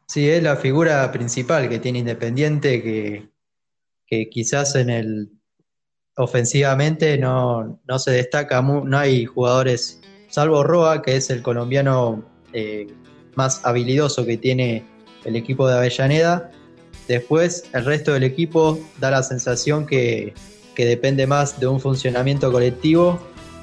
[0.08, 3.30] sí, es la figura principal que tiene Independiente, que,
[4.10, 5.30] que quizás en el
[6.18, 12.88] ofensivamente no, se destaca, no hay jugadores, salvo Roa, que es el colombiano eh,
[13.36, 14.84] más habilidoso que tiene
[15.24, 16.52] el equipo de Avellaneda.
[17.08, 20.34] Después, el resto del equipo da la sensación que,
[20.76, 23.20] depende más de un funcionamiento colectivo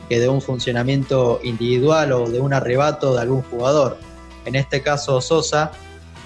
[0.07, 3.97] que de un funcionamiento individual o de un arrebato de algún jugador.
[4.45, 5.73] En este caso, Sosa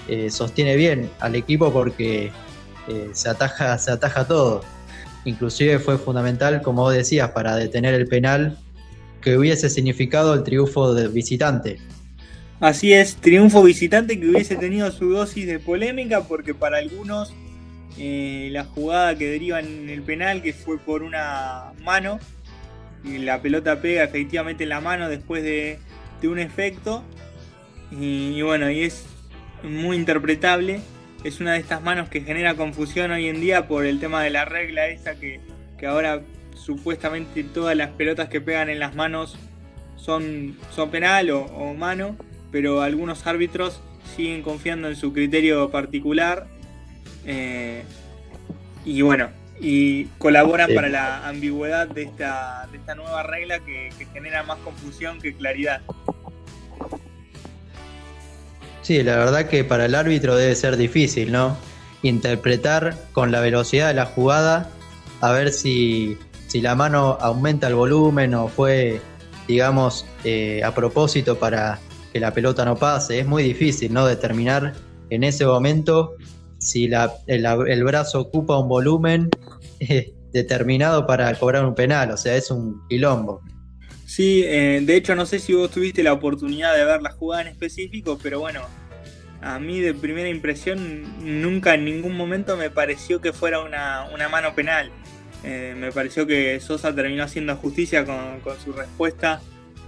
[0.09, 2.33] eh, sostiene bien al equipo porque
[2.87, 4.63] eh, se, ataja, se ataja todo.
[5.25, 8.57] Inclusive fue fundamental, como vos decías, para detener el penal
[9.21, 11.77] que hubiese significado el triunfo del visitante.
[12.59, 17.33] Así es, triunfo visitante que hubiese tenido su dosis de polémica porque para algunos
[17.97, 22.19] eh, la jugada que deriva en el penal, que fue por una mano,
[23.03, 25.79] y la pelota pega efectivamente en la mano después de,
[26.23, 27.03] un efecto,
[27.91, 29.05] y, bueno, y es
[29.63, 30.81] muy interpretable,
[31.23, 34.29] es una de estas manos que genera confusión hoy en día por el tema de
[34.29, 35.39] la regla esa que,
[35.87, 36.21] ahora
[36.55, 39.35] supuestamente todas las pelotas que pegan en las manos
[39.95, 42.15] son, son penal o mano
[42.51, 43.81] pero algunos árbitros
[44.15, 46.47] siguen confiando en su criterio particular
[47.25, 47.83] eh,
[48.83, 49.29] y bueno,
[49.59, 55.19] y colaboran para la ambigüedad de esta, de esta nueva regla que, genera más confusión
[55.21, 55.81] que claridad.
[58.81, 61.55] Sí, la verdad que para el árbitro debe ser difícil, ¿no?
[62.01, 64.69] Interpretar con la velocidad de la jugada,
[65.21, 66.17] a ver si,
[66.53, 68.99] la mano aumenta el volumen o fue,
[69.47, 71.79] digamos, eh, a propósito para,
[72.11, 73.19] que la pelota no pase.
[73.19, 74.05] Es muy difícil, ¿no?
[74.05, 74.73] Determinar
[75.09, 76.15] en ese momento
[76.57, 76.89] si
[77.27, 79.29] el, brazo ocupa un volumen
[79.79, 82.11] eh, determinado para cobrar un penal.
[82.11, 83.41] O sea, es un quilombo.
[84.11, 87.43] Sí, eh, de hecho no sé si vos tuviste la oportunidad de ver la jugada
[87.43, 88.61] en específico, pero bueno,
[89.41, 94.53] a mí de primera impresión nunca en ningún momento me pareció que fuera una, mano
[94.53, 94.91] penal.
[95.45, 99.41] Eh, me pareció que Sosa terminó haciendo justicia con, con su respuesta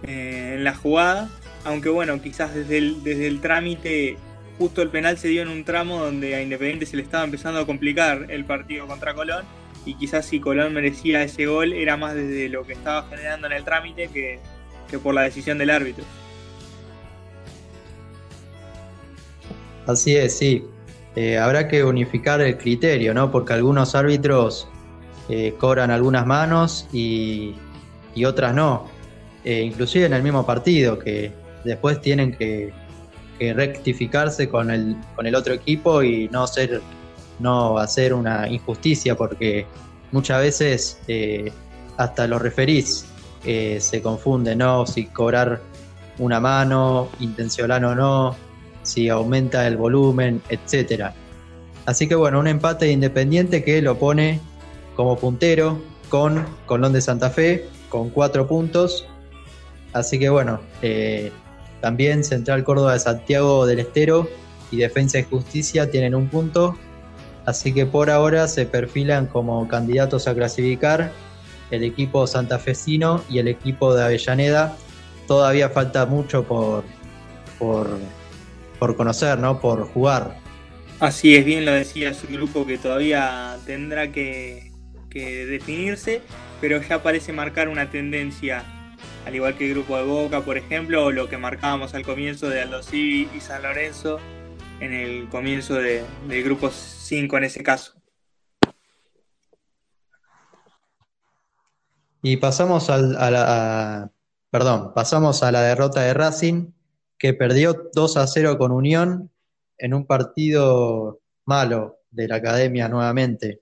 [0.04, 1.30] en la jugada
[1.66, 4.18] aunque bueno, quizás desde el, desde el trámite,
[4.58, 7.60] justo el penal se dio en un tramo donde a Independiente se le estaba empezando
[7.60, 9.46] a complicar el partido contra Colón,
[9.86, 13.54] y quizás si Colón merecía ese gol era más desde lo que estaba generando en
[13.54, 14.40] el trámite que,
[15.02, 16.04] por la decisión del árbitro.
[19.88, 20.66] Así es, sí.
[21.16, 23.32] Eh, habrá que unificar el criterio, ¿no?
[23.32, 24.68] Porque algunos árbitros
[25.30, 27.56] eh, cobran algunas manos y,
[28.26, 28.88] otras no.
[29.44, 31.32] Eh, inclusive en el mismo partido, que
[31.64, 32.72] después tienen que,
[33.40, 36.82] rectificarse con el, con el otro equipo y no ser
[37.40, 39.66] no hacer una injusticia porque
[40.12, 41.52] muchas veces eh,
[41.98, 43.06] hasta los referís
[43.46, 44.86] eh, se confunden, ¿no?
[44.86, 45.62] Si cobrar
[46.18, 48.36] una mano, intencional o no,
[48.84, 51.14] si aumenta el volumen, etcétera.
[51.86, 54.40] Así que bueno, un empate independiente que lo pone
[54.96, 59.06] como puntero con Colón de Santa Fe con cuatro puntos.
[59.92, 61.32] Así que bueno, eh,
[61.82, 64.30] también Central Córdoba de Santiago del Estero
[64.72, 66.78] y Defensa y Justicia tienen un punto,
[67.46, 71.12] así que por ahora se perfilan como candidatos a clasificar
[71.72, 74.78] el equipo santafesino y el equipo de Avellaneda.
[75.28, 76.84] Todavía falta mucho por,
[77.60, 79.60] por, conocer, ¿no?
[79.60, 80.38] por jugar.
[81.00, 84.72] Así es, bien lo decía su grupo que todavía tendrá que,
[85.10, 86.22] que definirse,
[86.62, 88.64] pero ya parece marcar una tendencia
[89.26, 92.50] al igual que el grupo de Boca, por ejemplo, o lo que marcábamos al comienzo
[92.50, 94.20] de Aldo y San Lorenzo,
[94.80, 97.94] en el comienzo del grupo 5 en ese caso.
[102.22, 104.12] Y pasamos a la,
[104.50, 106.72] perdón, pasamos a la derrota de Racing,
[107.18, 109.30] que perdió 2 a 0 con Unión
[109.78, 113.62] en un partido malo de la academia nuevamente.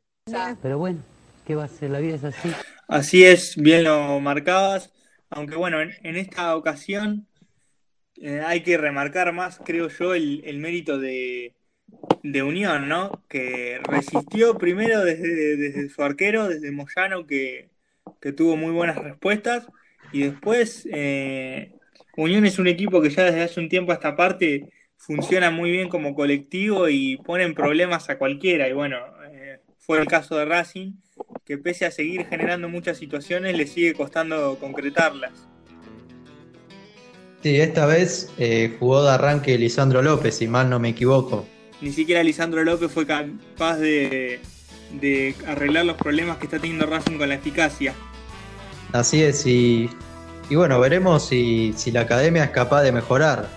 [0.61, 0.99] Pero bueno,
[1.45, 1.89] ¿qué va a ser?
[1.89, 2.51] La vida es así.
[2.87, 4.91] Así es, bien lo marcabas.
[5.29, 7.25] Aunque bueno, en, esta ocasión
[8.21, 11.55] eh, hay que remarcar más, creo yo, el, mérito de,
[12.23, 13.23] Unión, ¿no?
[13.27, 17.69] Que resistió primero desde, su arquero, desde Moyano, que,
[18.37, 19.67] tuvo muy buenas respuestas.
[20.13, 21.73] Y después, eh,
[22.15, 25.71] Unión es un equipo que ya desde hace un tiempo a esta parte funciona muy
[25.71, 28.69] bien como colectivo y pone en problemas a cualquiera.
[28.69, 28.99] Y bueno,
[29.31, 30.93] eh, fue el caso de Racing,
[31.43, 35.50] que pese a seguir generando muchas situaciones, le sigue costando concretarlas.
[37.43, 41.45] Sí, esta vez eh, jugó de arranque Lisandro López, si mal no me equivoco.
[41.81, 44.39] Ni siquiera Lisandro López fue capaz de,
[44.99, 47.95] de arreglar los problemas que está teniendo Racing con la eficacia.
[48.91, 49.89] Así es, y,
[50.49, 53.47] y bueno, veremos si, si, la academia es capaz de mejorar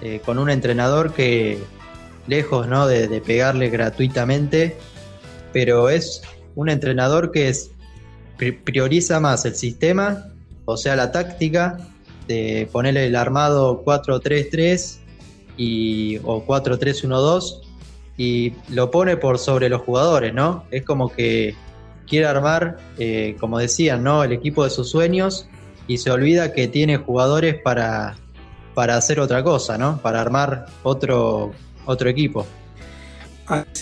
[0.00, 1.58] eh, con un entrenador que,
[2.26, 2.86] lejos ¿no?
[2.86, 4.76] de, de, pegarle gratuitamente,
[5.52, 6.22] pero es
[6.54, 7.70] un entrenador que es,
[8.64, 10.26] prioriza más el sistema,
[10.64, 11.78] o sea, la táctica,
[12.26, 14.98] de ponerle el armado 4-3-3
[15.56, 17.60] y, o 4-3-1-2
[18.16, 20.64] y lo pone por sobre los jugadores, ¿no?
[20.70, 21.54] Es como que
[22.06, 24.24] quiere armar, eh, como decían, ¿no?
[24.24, 25.48] El equipo de sus sueños
[25.86, 28.16] y se olvida que tiene jugadores para,
[28.74, 30.00] para hacer otra cosa, ¿no?
[30.00, 31.52] Para armar otro,
[31.84, 32.46] otro equipo.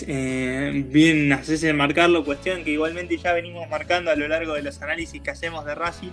[0.05, 4.81] Eh, bien, haces marcarlo, cuestión que igualmente ya venimos marcando a lo largo de los
[4.81, 6.11] análisis que hacemos de Racing,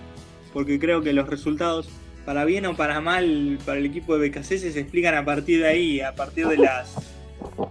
[0.53, 1.87] porque creo que los resultados,
[2.25, 5.67] para bien o para mal, para el equipo de BKC se explican a partir de
[5.67, 6.95] ahí, a partir de las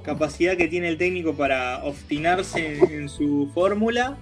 [0.04, 4.16] capacidad que tiene el técnico para obstinarse en, su fórmula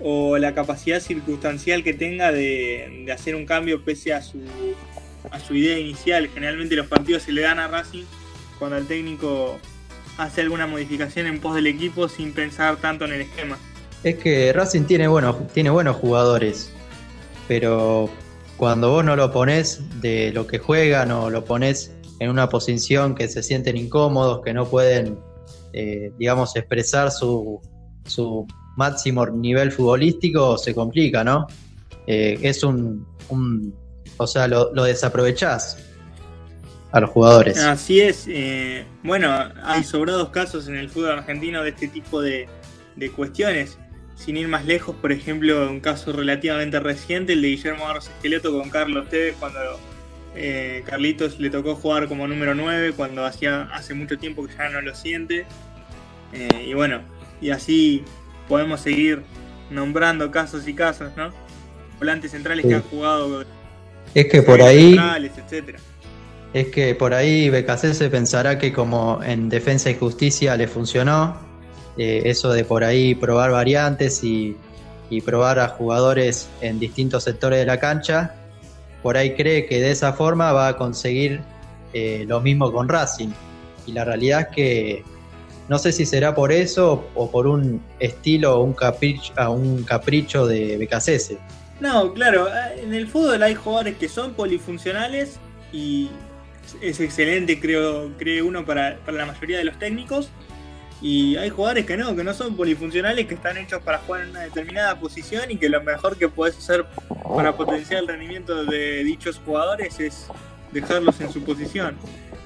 [0.00, 4.40] o la capacidad circunstancial que tenga de, hacer un cambio pese a su,
[5.50, 6.28] idea inicial.
[6.32, 8.04] Generalmente los partidos se le dan a Racing
[8.58, 9.58] cuando el técnico
[10.16, 13.58] hace alguna modificación en pos del equipo sin pensar tanto en el esquema.
[14.02, 16.70] Es que Racing tiene buenos jugadores,
[17.48, 18.10] pero
[18.56, 23.14] cuando vos no lo pones de lo que juegan o lo pones en una posición
[23.14, 25.18] que se sienten incómodos, que no pueden,
[25.72, 27.60] eh, digamos, expresar su,
[28.06, 28.46] su,
[28.76, 31.46] máximo nivel futbolístico, se complica, ¿no?
[32.08, 33.06] Eh, es un,
[34.16, 35.78] o sea, lo, lo, desaprovechás
[36.90, 37.56] a los jugadores.
[37.58, 38.26] Así es.
[38.28, 39.32] Eh, bueno,
[39.62, 42.48] hay sobrados casos en el fútbol argentino de este tipo de,
[42.96, 43.78] de cuestiones.
[44.24, 48.58] Sin ir más lejos, por ejemplo, un caso relativamente reciente, el de Guillermo Arros Esqueleto
[48.58, 49.60] con Carlos Tevez, cuando
[50.34, 54.68] eh, Carlitos le tocó jugar como número 9 cuando hacía hace mucho tiempo que ya
[54.70, 55.46] no lo siente.
[56.32, 57.02] Eh, y bueno,
[57.40, 58.02] y así
[58.48, 59.22] podemos seguir
[59.70, 61.30] nombrando casos y casos, ¿no?
[61.98, 62.68] Volantes centrales sí.
[62.68, 63.44] que han jugado.
[64.14, 64.96] Es que por ahí.
[65.36, 65.78] Etcétera.
[66.52, 71.36] Es que por ahí BKC se pensará que como en Defensa y Justicia le funcionó,
[71.96, 74.56] eh, eso de por ahí probar variantes y,
[75.10, 78.34] y probar a jugadores en distintos sectores de la cancha,
[79.02, 81.42] por ahí cree que de esa forma va a conseguir
[81.92, 83.30] eh, lo mismo con Racing.
[83.86, 85.04] Y la realidad es que
[85.68, 90.46] no sé si será por eso o por un estilo o un capricho, un capricho
[90.46, 91.34] de BKCS.
[91.80, 95.38] No, claro, en el fútbol hay jugadores que son polifuncionales
[95.72, 96.10] y
[96.80, 100.30] es excelente, creo, creo uno, para la mayoría de los técnicos.
[101.04, 104.30] Y hay jugadores que no, que no son polifuncionales, que están hechos para jugar en
[104.30, 106.86] una determinada posición y que lo mejor que puedes hacer
[107.28, 110.28] para potenciar el rendimiento de dichos jugadores es
[110.72, 111.98] dejarlos en su posición.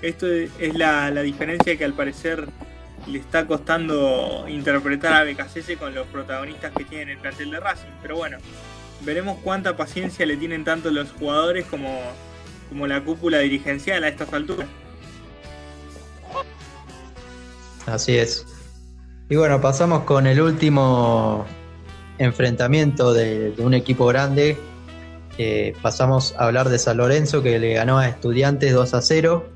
[0.03, 2.49] Esto es la, la diferencia que al parecer
[3.07, 7.93] le está costando interpretar a BKCS con los protagonistas que tienen el plantel de Racing.
[8.03, 8.39] Pero bueno,
[9.03, 11.97] veremos cuánta paciencia le tienen tanto los jugadores como,
[12.71, 14.67] como la cúpula dirigencial a estas alturas.
[17.89, 18.45] Así es.
[19.31, 21.47] Y bueno, pasamos con el último
[22.19, 24.59] enfrentamiento de, un equipo grande.
[25.81, 29.53] Pasamos a hablar de San Lorenzo que le ganó a Estudiantes 2 a 0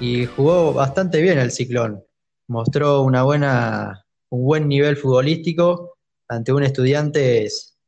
[0.00, 2.04] y jugó bastante bien el Ciclón.
[2.48, 5.96] Mostró una buena, un buen nivel futbolístico
[6.28, 7.78] ante un Estudiantes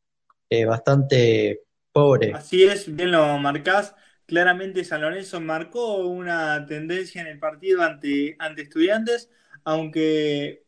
[0.49, 2.33] eh, bastante pobre.
[2.33, 3.95] Así es, bien lo marcás.
[4.25, 9.29] Claramente San Lorenzo marcó una tendencia en el partido ante, ante Estudiantes
[9.67, 10.65] aunque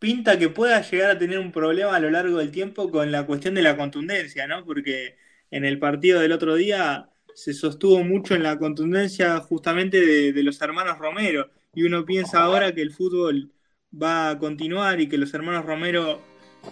[0.00, 3.24] pinta que pueda llegar a tener un problema a lo largo del tiempo con la
[3.26, 4.64] cuestión de la contundencia, ¿no?
[4.64, 5.16] Porque
[5.52, 10.00] en el partido del otro día se sostuvo mucho en la contundencia justamente
[10.32, 11.50] de, los hermanos Romero.
[11.74, 13.52] Y uno piensa ahora que el fútbol
[13.90, 16.20] va a continuar y que los hermanos Romero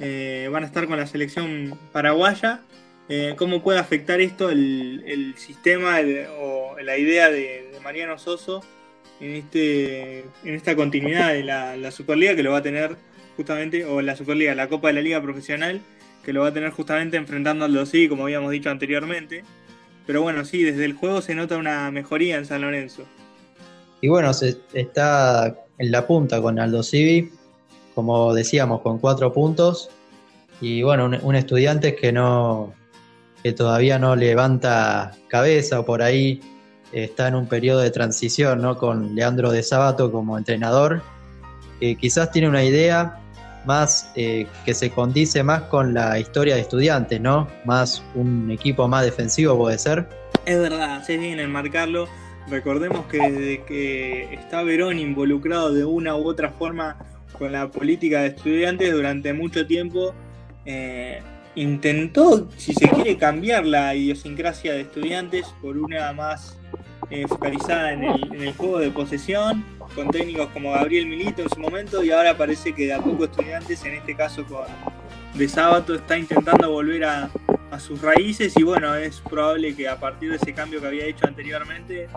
[0.00, 2.62] eh, van a estar con la selección paraguaya.
[3.08, 5.98] Eh, ¿Cómo puede afectar esto el, sistema
[6.40, 8.64] o la idea de, de Mariano Soso
[9.20, 12.96] en, este, en esta continuidad de la, la, Superliga que lo va a tener
[13.36, 15.80] justamente, o la Superliga, la Copa de la Liga Profesional,
[16.24, 19.44] que lo va a tener justamente enfrentando al Dosí, como habíamos dicho anteriormente.
[20.06, 23.04] Pero bueno, sí, desde el juego se nota una mejoría en San Lorenzo.
[24.00, 27.30] Y bueno, se está en la punta con Aldo Civi,
[27.94, 29.90] como decíamos, con cuatro puntos.
[30.60, 32.74] Y bueno, un, un estudiante que no
[33.42, 36.40] que todavía no levanta cabeza o por ahí
[36.92, 38.76] está en un periodo de transición ¿no?
[38.76, 41.02] con Leandro de Sábato como entrenador.
[41.80, 43.20] Eh, quizás tiene una idea,
[43.64, 47.48] más eh, que se condice más con la historia de estudiantes, ¿no?
[47.64, 50.08] Más un equipo más defensivo puede ser.
[50.46, 52.08] Es verdad, haces bien en marcarlo.
[52.48, 56.96] Recordemos que desde que está Verón involucrado de una u otra forma
[57.32, 60.14] con la política de estudiantes durante mucho tiempo,
[60.64, 61.20] eh,
[61.58, 66.56] intentó, si se quiere, cambiar la idiosincrasia de estudiantes por una más
[67.10, 72.04] eh, focalizada en el, juego de posesión, con técnicos como Gabriel Milito en su momento,
[72.04, 74.66] y ahora parece que de a poco estudiantes, en este caso con
[75.34, 77.30] de sábado, está intentando volver a,
[77.70, 81.04] a sus raíces y bueno, es probable que a partir de ese cambio que había
[81.04, 82.08] hecho anteriormente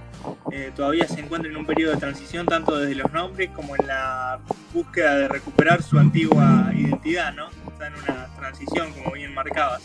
[0.52, 3.88] eh, todavía se encuentre en un periodo de transición tanto desde los nombres como en
[3.88, 4.40] la
[4.74, 7.50] búsqueda de recuperar su antigua identidad, ¿no?
[7.72, 9.84] Está en una transición como bien marcabas.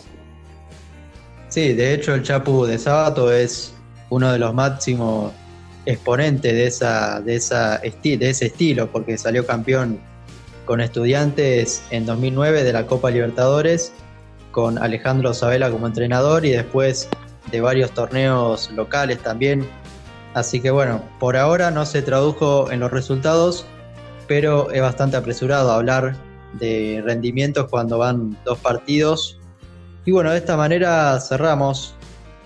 [1.49, 3.75] Sí, de hecho el Chapu de Sábato es
[4.11, 5.33] uno de los máximos
[5.85, 10.01] exponentes de, esa, de, esa de ese estilo porque salió campeón
[10.65, 13.93] con estudiantes en 2009 de la Copa Libertadores
[14.57, 17.11] con Alejandro Sabela como entrenador y después
[17.51, 19.69] de varios torneos locales también.
[20.33, 23.67] Así que bueno, por ahora no se tradujo en los resultados,
[24.27, 26.17] pero es bastante apresurado hablar
[26.55, 29.39] de rendimientos cuando van dos partidos.
[30.07, 31.95] Y bueno, de esta manera cerramos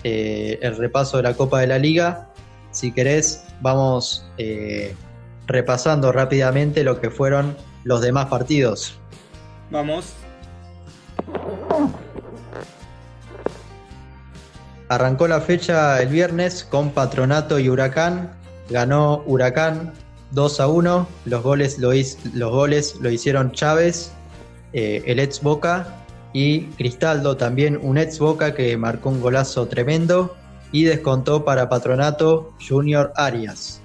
[0.03, 2.29] eh, el repaso de la Copa de la Liga.
[2.73, 4.97] Si querés, vamos eh,
[5.47, 8.99] repasando rápidamente lo que fueron los demás partidos.
[9.71, 10.20] Vamos.
[14.89, 18.33] Arrancó la fecha el viernes con Patronato y Huracán.
[18.69, 19.93] Ganó Huracán
[20.33, 21.09] 2 a 1.
[21.27, 21.93] Los goles lo,
[22.35, 24.13] los goles lo hicieron Chávez,
[24.73, 26.01] eh, el ex Boca,
[26.33, 30.37] y Cristaldo, también un ex Boca que marcó un golazo tremendo
[30.73, 33.81] y descontó para Patronato Junior Arias.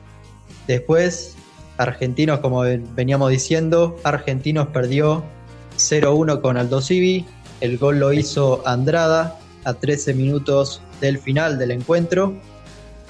[0.67, 1.35] Después,
[1.77, 5.23] Argentinos, como veníamos diciendo, Argentinos perdió
[5.77, 7.25] 0-1 con Aldo Civi.
[7.61, 12.33] El gol lo hizo Andrada a 13 minutos del final del encuentro.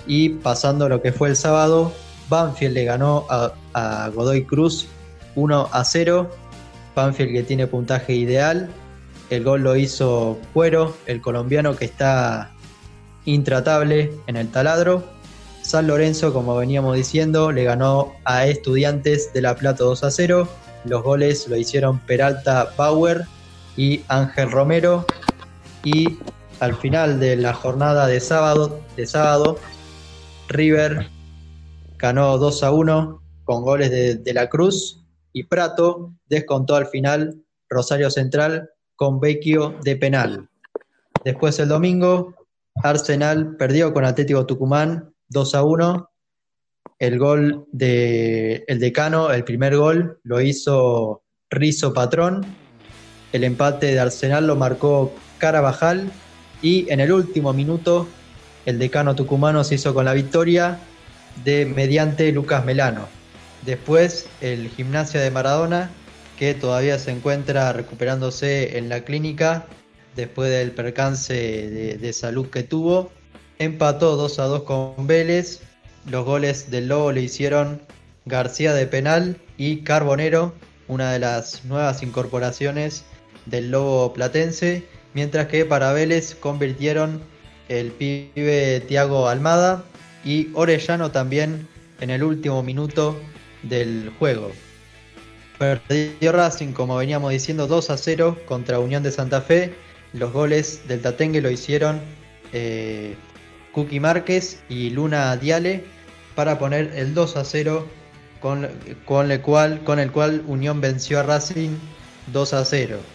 [0.08, 1.92] Y pasando lo que fue el sábado,
[2.30, 4.88] Banfield le ganó a, Godoy Cruz
[5.36, 6.30] 1 a 0.
[6.96, 8.70] Banfield que tiene puntaje ideal.
[9.30, 12.52] El gol lo hizo Cuero, el colombiano que está
[13.26, 15.04] intratable en el taladro.
[15.64, 20.48] San Lorenzo, como veníamos diciendo, le ganó a Estudiantes de La Plata 2 a 0.
[20.86, 23.26] Los goles lo hicieron Peralta Bauer
[23.78, 25.06] y Ángel Romero.
[25.84, 26.18] Y
[26.60, 29.58] al final de la jornada de sábado, de sábado
[30.48, 31.08] River
[31.98, 35.04] ganó 2 a 1 con goles de, la Cruz
[35.34, 40.50] y Prato descontó al final Rosario Central con Vecchio de penal.
[41.24, 42.34] Después el domingo,
[42.76, 46.10] Arsenal perdió con Atlético Tucumán 2 a 1.
[47.00, 52.46] El gol de el decano, el primer gol, lo hizo Rizo Patrón.
[53.36, 56.10] El empate de Arsenal lo marcó Carabajal
[56.62, 58.08] y en el último minuto,
[58.66, 60.80] el decano tucumano se hizo con la victoria
[61.44, 63.10] de mediante Lucas Melano.
[63.66, 65.90] Después, el gimnasia de Maradona,
[66.40, 69.66] que todavía se encuentra recuperándose en la clínica
[70.16, 73.12] después del percance de, salud que tuvo,
[73.60, 75.60] empató 2 a 2 con Vélez.
[76.10, 77.82] Los goles del Lobo le hicieron
[78.24, 80.54] García de penal y Carbonero,
[80.88, 83.04] una de las nuevas incorporaciones
[83.46, 84.84] del Lobo Platense
[85.16, 87.22] mientras que para Vélez convirtieron
[87.70, 89.84] el pibe Tiago Almada
[90.24, 91.68] y Orellano también
[92.00, 93.20] en el último minuto
[93.64, 94.52] del juego.
[95.58, 99.74] Perdió Racing, como veníamos diciendo, 2 a 0 contra Unión de Santa Fe.
[100.14, 102.02] Los goles del Tatengue lo hicieron
[102.52, 103.16] eh,
[103.72, 105.86] Cookie Márquez y Luna Diale
[106.36, 107.88] para poner el 2 a 0
[108.42, 108.68] con,
[109.06, 111.78] con, el cual, con el cual Unión venció a Racing
[112.34, 113.15] 2 a 0.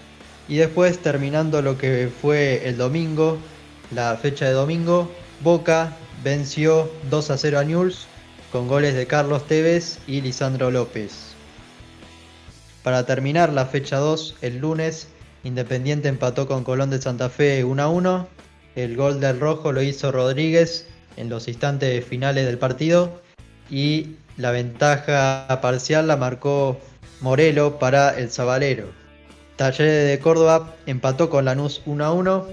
[0.51, 3.39] Y después, terminando lo que fue el domingo,
[3.93, 5.09] la fecha de domingo,
[5.43, 8.07] Boca venció 2 a 0 a Newell's
[8.51, 11.35] con goles de Carlos Tevez y Lisandro López.
[12.83, 15.07] Para terminar la fecha 2, el lunes,
[15.45, 18.29] Independiente empató con Colón de Santa Fe 1 a 1.
[18.75, 20.87] El gol del rojo lo hizo Rodríguez
[21.17, 23.23] en los instantes finales del partido
[23.71, 26.79] y la ventaja parcial la marcó
[27.21, 29.00] Morelo para el Zabalero.
[29.61, 32.47] Talleres de Córdoba empató con Lanús 1 a 1.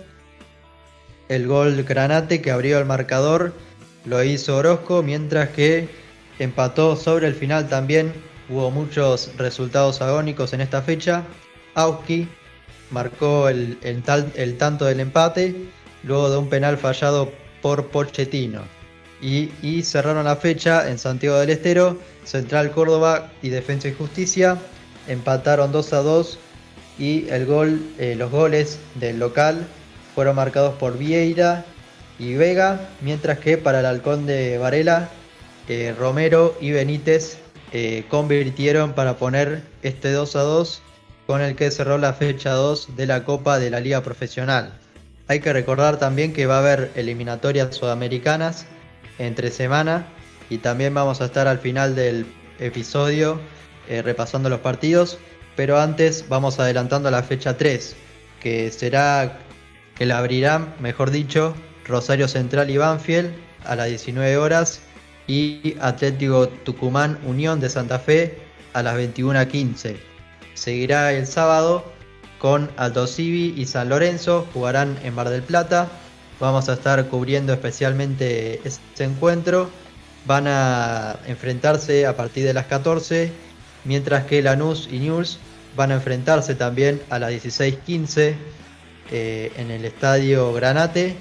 [1.29, 3.53] El gol Granate que abrió el marcador
[4.03, 5.87] lo hizo Orozco, mientras que
[6.37, 8.11] empató sobre el final también.
[8.49, 11.23] Hubo muchos resultados agónicos en esta fecha.
[11.75, 12.27] Auski
[12.91, 13.77] marcó el,
[14.57, 15.55] tanto del empate
[16.03, 17.31] luego de un penal fallado
[17.61, 18.63] por Pochettino.
[19.21, 24.57] Y, y, cerraron la fecha en Santiago del Estero, Central Córdoba y Defensa y Justicia
[25.07, 26.39] empataron 2 a 2
[26.99, 29.67] y el gol, eh, los goles del local
[30.15, 31.65] fueron marcados por Vieira
[32.19, 35.09] y Vega, mientras que para el halcón de Varela,
[35.67, 37.37] eh, Romero y Benítez
[37.71, 40.81] eh, convirtieron para poner este 2 a 2
[41.27, 44.73] con el que cerró la fecha 2 de la Copa de la Liga Profesional.
[45.27, 48.65] Hay que recordar también que va a haber eliminatorias sudamericanas
[49.19, 50.07] entre semana
[50.49, 52.25] y también vamos a estar al final del
[52.59, 53.39] episodio
[53.89, 55.17] repasando los partidos,
[55.57, 57.95] pero antes vamos adelantando la fecha 3,
[58.39, 59.39] que será
[59.95, 63.33] que la abrirán, mejor dicho, Rosario Central y Banfield
[63.65, 64.81] a las 19 horas
[65.25, 68.37] y Atlético Tucumán Unión de Santa Fe
[68.73, 69.97] a las 21.15.
[70.53, 71.83] Seguirá el sábado
[72.37, 75.87] con Alto Civi y San Lorenzo, jugarán en Mar del Plata.
[76.39, 79.71] Vamos a estar cubriendo especialmente este encuentro.
[80.27, 83.31] Van a enfrentarse a partir de las 14,
[83.85, 85.39] mientras que Lanús y News
[85.75, 88.35] van a enfrentarse también a las 16.15
[89.11, 91.15] eh, en el estadio Granate.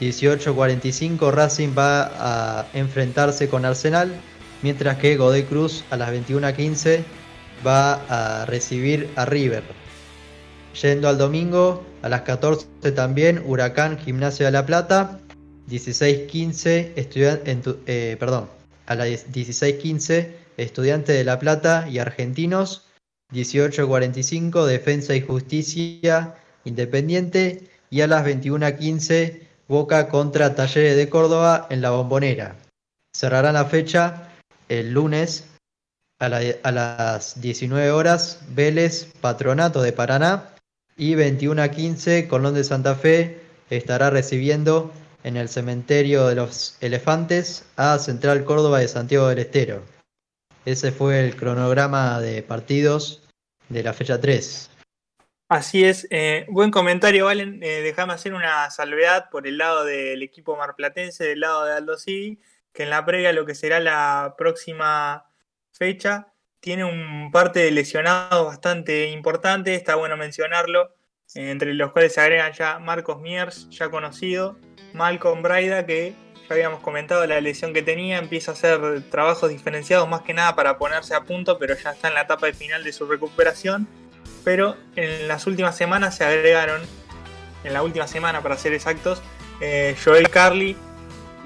[0.00, 4.12] 18.45 Racing va a enfrentarse con Arsenal,
[4.62, 7.02] mientras que Godoy Cruz a las 21.15
[7.64, 9.62] va a recibir a River.
[10.82, 15.20] Yendo al domingo, a las 14 también, Huracán Gimnasia de la Plata,
[15.70, 18.48] 16.15 eh, perdón,
[18.86, 22.84] a las 16.15 Estudiante de La Plata y Argentinos,
[23.32, 31.80] 18.45 Defensa y Justicia Independiente y a las 21.15 Boca contra Talleres de Córdoba en
[31.80, 32.56] la Bombonera.
[33.14, 34.30] Cerrarán la fecha
[34.68, 35.44] el lunes
[36.18, 40.54] a, las 19 horas Vélez Patronato de Paraná
[40.96, 46.76] y 21 a 15 Colón de Santa Fe estará recibiendo en el cementerio de los
[46.80, 49.93] elefantes a Central Córdoba de Santiago del Estero.
[50.64, 53.22] Ese fue el cronograma de partidos
[53.68, 54.70] de la fecha 3.
[55.48, 57.62] Así es, eh, buen comentario, Valen.
[57.62, 61.98] Eh, déjame hacer una salvedad por el lado del equipo marplatense, del lado de Aldo
[61.98, 62.40] Civi,
[62.72, 65.26] que en la previa lo que será la próxima
[65.70, 66.28] fecha
[66.60, 70.94] tiene un parte de lesionados bastante importante, está bueno mencionarlo,
[71.34, 74.56] eh, entre los cuales se agregan ya Marcos Miers, ya conocido,
[74.94, 76.14] Malcolm Braida, que
[76.48, 80.54] ya habíamos comentado la lesión que tenía, empieza a hacer trabajos diferenciados más que nada
[80.54, 83.88] para ponerse a punto, pero ya está en la etapa final de su recuperación
[84.44, 86.82] pero en las últimas semanas se agregaron,
[87.64, 89.22] en la última semana para ser exactos,
[89.60, 90.76] eh, Joel Carly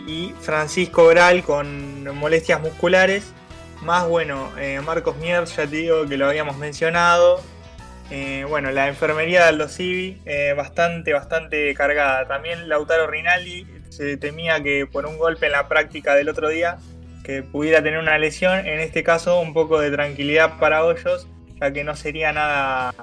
[0.06, 3.32] y Francisco Gral con molestias musculares.
[3.82, 7.40] Más bueno, eh, Marcos Miers, ya te digo que lo habíamos mencionado.
[8.10, 10.20] Eh, bueno, la enfermería de Aldo Civi,
[10.56, 12.26] bastante, bastante cargada.
[12.26, 13.66] También Lautaro Rinaldi
[13.98, 16.78] se temía que por un golpe en la práctica del otro día
[17.24, 18.64] que pudiera tener una lesión.
[18.64, 21.26] En este caso, un poco de tranquilidad para Hoyos
[21.60, 22.94] ya que no sería nada,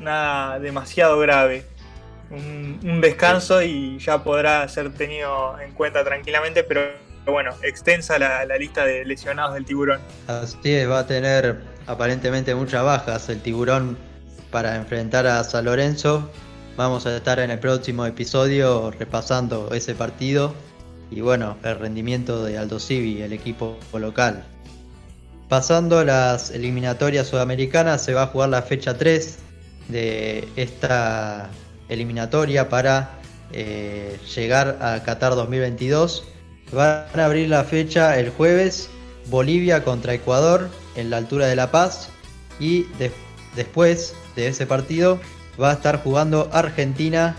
[0.00, 1.64] nada demasiado grave.
[2.30, 6.82] Un, descanso y ya podrá ser tenido en cuenta tranquilamente, pero
[7.26, 10.00] bueno, extensa la, lista de lesionados del tiburón.
[10.28, 11.58] Así es, va a tener
[11.88, 13.98] aparentemente muchas bajas el tiburón
[14.52, 16.30] para enfrentar a San Lorenzo.
[16.76, 20.52] Vamos a estar en el próximo episodio repasando ese partido
[21.08, 24.42] y bueno, el rendimiento de Aldo Civi, el equipo local.
[25.48, 29.38] Pasando a las eliminatorias sudamericanas, se va a jugar la fecha 3
[29.88, 31.48] de esta
[31.88, 33.20] eliminatoria para
[33.52, 36.24] eh, llegar a Qatar 2022.
[36.72, 38.88] Van a abrir la fecha el jueves,
[39.26, 42.08] Bolivia contra Ecuador en la altura de La Paz
[42.58, 42.86] y
[43.54, 45.20] después de ese partido
[45.60, 47.34] va a estar jugando Argentina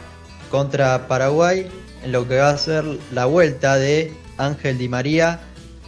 [0.49, 1.68] contra Paraguay
[2.03, 5.39] en lo que va a ser la vuelta de Ángel Di María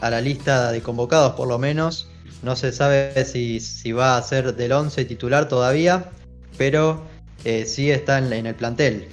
[0.01, 2.09] a la lista de convocados por lo menos.
[2.43, 6.11] No se sabe si, si va a ser del 11 titular todavía,
[6.57, 7.03] pero
[7.43, 9.07] eh, sí está en, el plantel.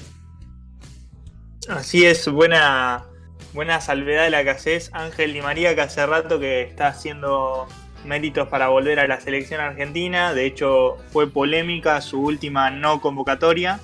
[1.69, 3.05] Así es, buena,
[3.53, 4.91] buena salvedad de la que haces.
[4.93, 7.67] Ángel Di María, que hace rato que está haciendo
[8.05, 10.35] méritos para volver a la selección argentina.
[10.35, 13.81] De hecho, fue polémica su última no convocatoria.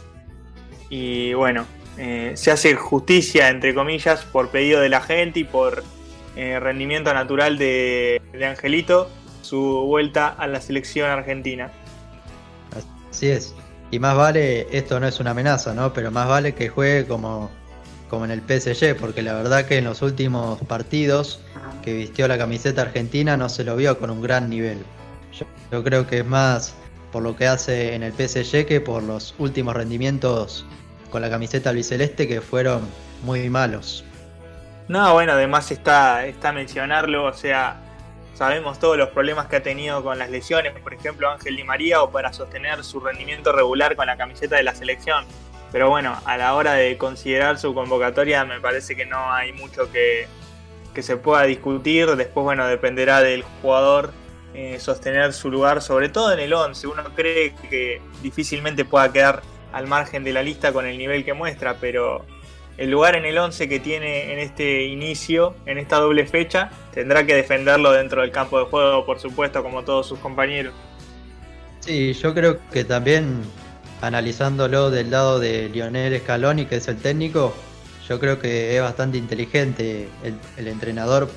[0.89, 1.67] Y bueno,
[1.99, 5.85] eh, se hace justicia, entre comillas, por pedido de la gente y por
[6.37, 9.11] eh, rendimiento natural de, Angelito,
[9.43, 11.71] su vuelta a la selección argentina.
[13.11, 13.55] Así es.
[13.91, 15.93] Y más vale, esto no es una amenaza, ¿no?
[15.93, 17.51] Pero más vale que juegue como,
[18.11, 21.41] como en el PSG, porque la verdad que en los últimos partidos
[21.83, 24.85] que vistió la camiseta argentina no se lo vio con un gran nivel.
[25.71, 26.75] Yo, creo que es más
[27.13, 30.67] por lo que hace en el PSG que por los últimos rendimientos
[31.11, 32.83] con la camiseta albiceleste que fueron
[33.23, 34.05] muy malos.
[34.89, 37.81] No, bueno, además está, está mencionarlo, o sea,
[38.35, 42.03] sabemos todos los problemas que ha tenido con las lesiones, por ejemplo Ángel Di María,
[42.03, 45.25] o para sostener su rendimiento regular con la camiseta de la selección.
[45.73, 49.91] Pero bueno, a la hora de considerar su convocatoria me parece que no hay mucho
[49.93, 50.27] que,
[50.95, 52.17] que se pueda discutir.
[52.17, 54.13] Después, bueno, dependerá del jugador
[54.53, 56.87] eh, sostener su lugar, sobre todo en el 11.
[56.89, 59.43] Uno cree que difícilmente pueda quedar
[59.73, 62.27] al margen de la lista con el nivel que muestra, pero
[62.77, 67.25] el lugar en el 11 que tiene en este inicio, en esta doble fecha, tendrá
[67.25, 70.75] que defenderlo dentro del campo de juego, por supuesto, como todos sus compañeros.
[71.81, 73.43] Sí, yo creo que también
[74.01, 77.55] analizándolo del lado de Lionel Scaloni, que es el técnico,
[78.09, 80.09] yo creo que es bastante inteligente
[80.57, 81.31] el, entrenador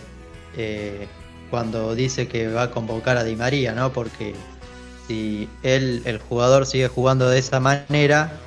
[0.58, 1.08] eh,
[1.50, 3.94] cuando dice que va a convocar a Di María, ¿no?
[3.94, 4.34] Porque
[5.08, 8.40] si él, el jugador sigue jugando de esa manera,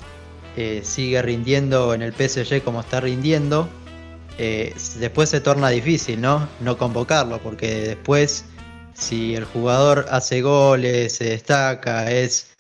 [0.57, 3.69] eh, sigue rindiendo en el PSG como está rindiendo,
[4.39, 6.49] eh, después se torna difícil, ¿no?
[6.61, 8.45] No convocarlo, porque después,
[8.95, 12.56] si el jugador hace goles, se destaca, es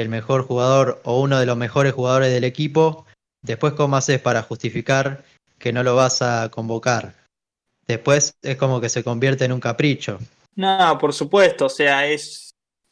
[0.00, 3.06] el mejor jugador o uno de los mejores jugadores del equipo,
[3.42, 5.24] después cómo haces para justificar
[5.58, 7.14] que no lo vas a convocar.
[7.86, 10.18] Después es como que se convierte en un capricho.
[10.56, 12.50] No, por supuesto, o sea, es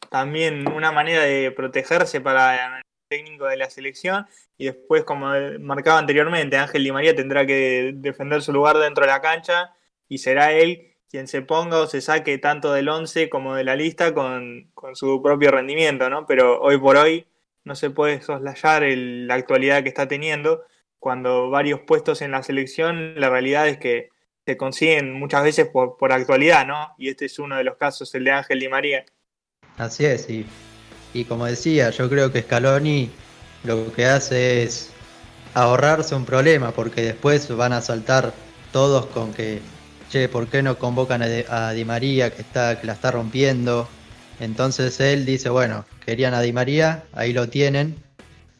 [0.09, 6.57] también una manera de protegerse para técnico de la selección y después, como marcaba anteriormente,
[6.57, 9.73] Ángel Di María tendrá que defender su lugar dentro de la cancha
[10.07, 13.75] y será él quien se ponga o se saque tanto del 11 como de la
[13.75, 16.25] lista con, su propio rendimiento, ¿no?
[16.25, 17.25] Pero hoy por hoy
[17.63, 20.63] no se puede soslayar la actualidad que está teniendo
[20.99, 24.09] cuando varios puestos en la selección, la realidad es que
[24.45, 26.93] se consiguen muchas veces por, por actualidad, ¿no?
[26.97, 29.05] Y este es uno de los casos, el de Ángel Di María.
[29.77, 30.45] Así es, y
[31.13, 33.09] y como decía, yo creo que Scaloni
[33.63, 34.91] lo que hace es
[35.53, 38.33] ahorrarse un problema, porque después van a saltar
[38.71, 39.61] todos con que,
[40.09, 43.87] che, ¿por qué no convocan a, Di María que, está, que la está rompiendo?
[44.39, 47.95] Entonces él dice, bueno, querían a Di María, ahí lo tienen,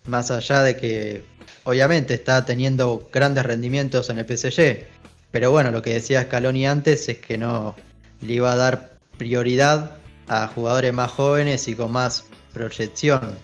[0.06, 1.24] más allá de que
[1.64, 4.86] obviamente está teniendo grandes rendimientos en el PSG,
[5.32, 7.76] pero bueno, lo que decía Scaloni antes es que no
[8.22, 9.98] le iba a dar prioridad
[10.28, 13.38] a jugadores más jóvenes y con más proyección.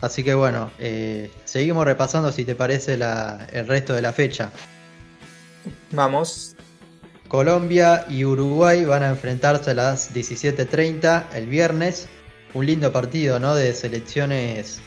[0.00, 4.50] Así que bueno, eh, seguimos repasando si te parece el resto de la fecha.
[5.92, 6.51] Vamos.
[7.32, 12.06] Colombia y Uruguay van a enfrentarse a las 17.30 el viernes.
[12.52, 13.54] Un lindo partido ¿no?
[13.54, 14.82] de selecciones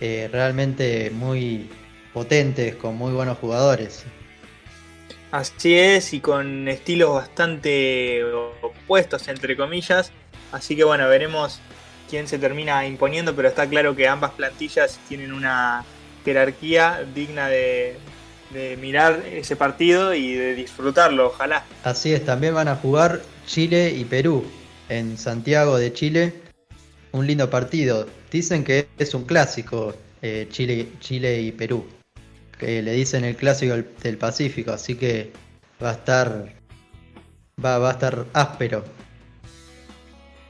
[0.00, 1.68] eh, realmente muy
[2.14, 4.04] potentes, con muy buenos jugadores.
[5.32, 8.22] Así es, y con estilos bastante
[8.62, 10.12] opuestos, entre comillas.
[10.52, 11.58] Así que bueno, veremos
[12.08, 15.84] quién se termina imponiendo, pero está claro que ambas plantillas tienen una
[16.24, 17.98] jerarquía digna de,
[18.80, 21.64] mirar ese partido y de disfrutarlo, ojalá.
[21.84, 24.44] Así es, también van a jugar Chile y Perú
[24.88, 26.32] en Santiago de Chile.
[27.12, 28.06] Un lindo partido.
[28.30, 31.86] Dicen que es un clásico eh, Chile, Chile y Perú.
[32.58, 35.32] Que le dicen el clásico del, Pacífico, así que
[35.82, 36.54] va a estar
[37.64, 38.84] va, va a estar áspero.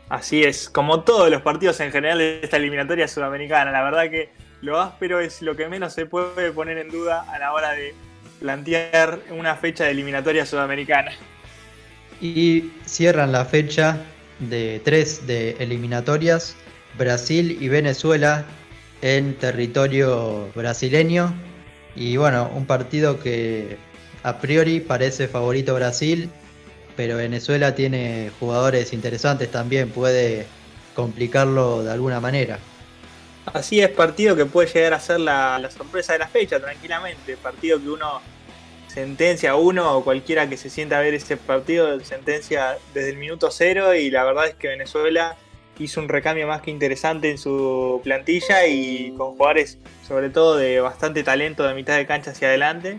[0.09, 4.31] Así es, como todos los partidos en general de esta eliminatoria sudamericana, la verdad que
[4.61, 7.95] lo áspero es lo que menos se puede poner en duda a la hora de
[8.41, 11.13] plantear una fecha de eliminatoria sudamericana.
[12.21, 13.99] Y cierran la fecha
[14.41, 16.57] de tres de eliminatorias,
[16.97, 18.45] Brasil y Venezuela
[19.03, 21.33] en territorio brasileño.
[21.95, 23.77] Y bueno, un partido que
[24.23, 26.29] a priori parece favorito Brasil,
[26.97, 30.47] pero Venezuela tiene jugadores interesantes también, puede
[30.95, 32.59] complicarlo de alguna manera.
[33.55, 37.37] Así es, partido que puede llegar a ser la, sorpresa de la fecha, tranquilamente.
[37.37, 38.21] Partido que uno
[38.89, 43.51] sentencia uno o cualquiera que se sienta a ver ese partido, sentencia desde el minuto
[43.51, 45.37] cero y la verdad es que Venezuela
[45.79, 50.81] hizo un recambio más que interesante en su plantilla y con jugadores sobre todo de
[50.81, 52.99] bastante talento de mitad de cancha hacia adelante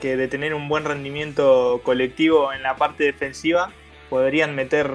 [0.00, 3.72] que de tener un buen rendimiento colectivo en la parte defensiva
[4.10, 4.90] podrían meter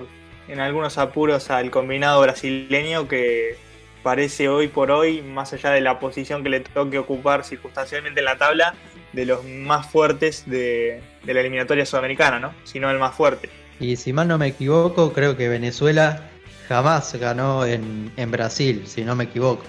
[0.48, 3.58] en algunos apuros al combinado brasileño que
[4.04, 8.26] parece hoy por hoy, más allá de la posición que le toque ocupar circunstancialmente en
[8.26, 8.76] la tabla,
[9.14, 12.54] de los más fuertes de, la eliminatoria sudamericana, ¿no?
[12.66, 13.50] Si no el más fuerte.
[13.80, 16.30] Y si mal no me equivoco, creo que Venezuela
[16.68, 19.64] jamás ganó en, Brasil, si no me equivoco.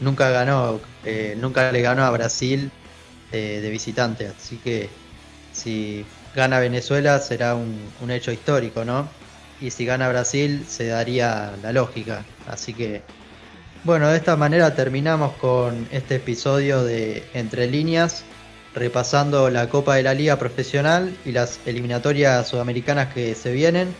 [0.00, 2.70] Nunca ganó, eh, nunca le ganó a Brasil
[3.30, 4.28] de, visitante.
[4.28, 4.88] Así que
[5.52, 6.04] si
[6.34, 9.08] gana Venezuela será un, hecho histórico, ¿no?
[9.60, 12.24] Y si gana Brasil se daría la lógica.
[12.46, 13.02] Así que,
[13.84, 18.24] bueno, de esta manera terminamos con este episodio de Entre líneas,
[18.74, 23.94] repasando la Copa de la Liga Profesional y las eliminatorias sudamericanas que se vienen.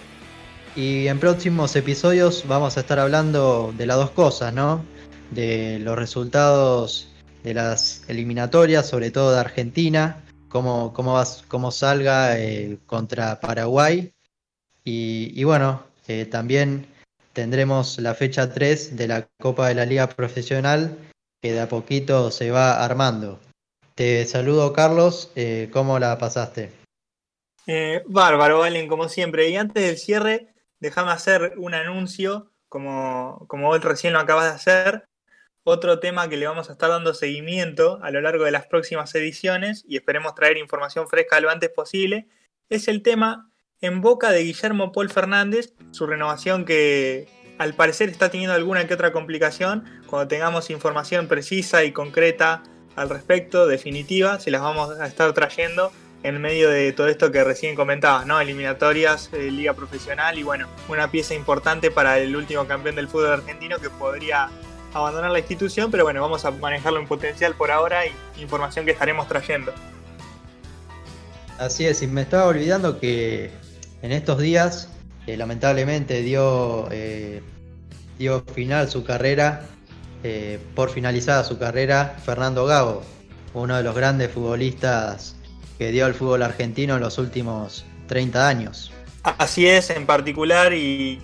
[0.76, 4.85] Y en próximos episodios vamos a estar hablando de las dos cosas, ¿no?
[5.31, 7.09] De los resultados
[7.43, 14.12] de las eliminatorias, sobre todo de Argentina, cómo, cómo, cómo salga eh, contra Paraguay.
[14.85, 16.87] Y, bueno, eh, también
[17.33, 20.97] tendremos la fecha 3 de la Copa de la Liga Profesional,
[21.43, 23.41] que de a poquito se va armando.
[23.95, 25.31] Te saludo, Carlos.
[25.37, 26.72] Eh, ¿Cómo la pasaste?
[28.07, 29.49] bárbaro, Valen, como siempre.
[29.49, 30.49] Y antes del cierre,
[30.81, 35.05] déjame hacer un anuncio, como, como vos recién lo acabas de hacer.
[35.62, 39.14] Otro tema que le vamos a estar dando seguimiento a lo largo de las próximas
[39.14, 42.26] ediciones y esperemos traer información fresca lo antes posible,
[42.70, 43.49] es el tema
[43.81, 47.28] en boca de Guillermo Paul Fernández, su renovación que
[47.59, 49.85] al parecer está teniendo alguna que otra complicación.
[50.07, 52.62] Cuando tengamos información precisa y concreta
[52.97, 57.43] al respecto, definitiva, se las vamos a estar trayendo en medio de todo esto que
[57.45, 58.41] recién comentabas, ¿no?
[58.41, 63.33] Eliminatorias, eh, liga profesional y bueno, una pieza importante para el último campeón del fútbol
[63.33, 64.51] argentino que podría
[64.93, 68.91] abandonar la institución, pero bueno, vamos a manejarlo en potencial por ahora y información que
[68.91, 69.72] estaremos trayendo.
[71.59, 73.51] Así es, y me estaba olvidando que
[74.03, 74.88] en estos días,
[75.26, 77.42] eh, lamentablemente dio, eh,
[78.18, 79.66] dio final su carrera,
[80.74, 83.03] por finalizada su carrera, Fernando Gago,
[83.55, 85.34] uno de los grandes futbolistas
[85.78, 88.92] que dio al fútbol argentino en los últimos 30 años.
[89.22, 91.22] Así es, en particular, y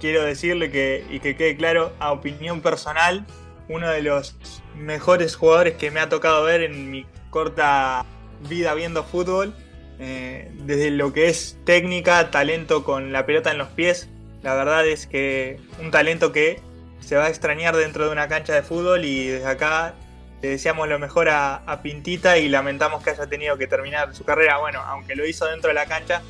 [0.00, 3.24] quiero decirle que, y que quede claro, a opinión personal,
[3.68, 4.36] uno de los
[4.76, 8.04] mejores jugadores que me ha tocado ver en mi corta
[8.48, 9.54] vida viendo fútbol,
[9.98, 14.08] eh, desde lo que es técnica, talento con la pelota en los pies,
[14.42, 16.60] la verdad es que un talento que
[17.00, 19.94] se va a extrañar dentro de una cancha de fútbol y desde acá
[20.42, 24.58] le deseamos lo mejor a, Pintita y lamentamos que haya tenido que terminar su carrera,
[24.58, 26.22] bueno, aunque lo hizo dentro de la cancha,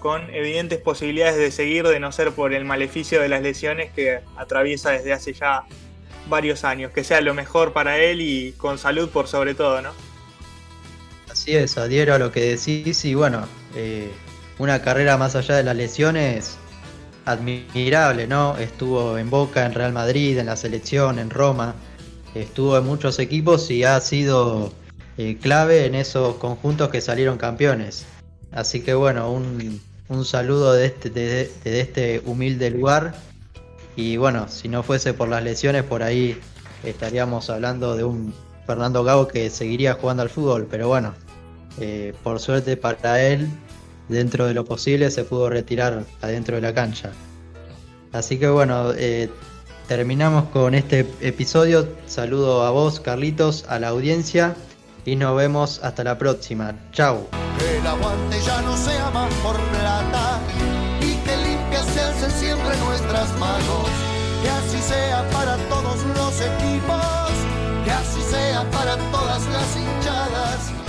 [0.00, 4.20] con evidentes posibilidades de seguir, de no ser por el maleficio de las lesiones que
[4.36, 5.64] atraviesa desde hace ya
[6.28, 6.90] varios años.
[6.90, 9.92] Que sea lo mejor para él y con salud por sobre todo, ¿no?
[11.40, 14.12] Así es, adhiero a lo que decís y bueno, eh,
[14.58, 16.58] una carrera más allá de las lesiones
[17.24, 18.58] admirable, ¿no?
[18.58, 21.74] Estuvo en Boca, en Real Madrid, en la selección, en Roma,
[22.34, 24.74] estuvo en muchos equipos y ha sido
[25.16, 28.04] eh, clave en esos conjuntos que salieron campeones.
[28.52, 29.80] Así que bueno, un,
[30.26, 33.14] saludo de este, de, este humilde lugar.
[33.96, 36.38] Y bueno, si no fuese por las lesiones, por ahí
[36.84, 38.34] estaríamos hablando de un
[38.66, 40.68] Fernando Gago que seguiría jugando al fútbol.
[40.70, 41.14] Pero bueno,
[41.78, 43.48] eh, por suerte para él,
[44.08, 47.12] dentro de lo posible, se pudo retirar adentro de la cancha.
[48.12, 49.30] Así que bueno, eh,
[49.86, 51.88] terminamos con este episodio.
[52.06, 54.56] Saludo a vos, Carlitos, a la audiencia
[55.04, 56.74] y nos vemos hasta la próxima.
[56.92, 57.28] Chao.
[57.58, 60.40] Que el aguante ya no sea más por plata
[61.00, 63.88] y que limpias se alcen siempre nuestras manos.
[64.42, 67.30] Que así sea para todos los equipos,
[67.84, 70.79] que así sea para todas las hinchadas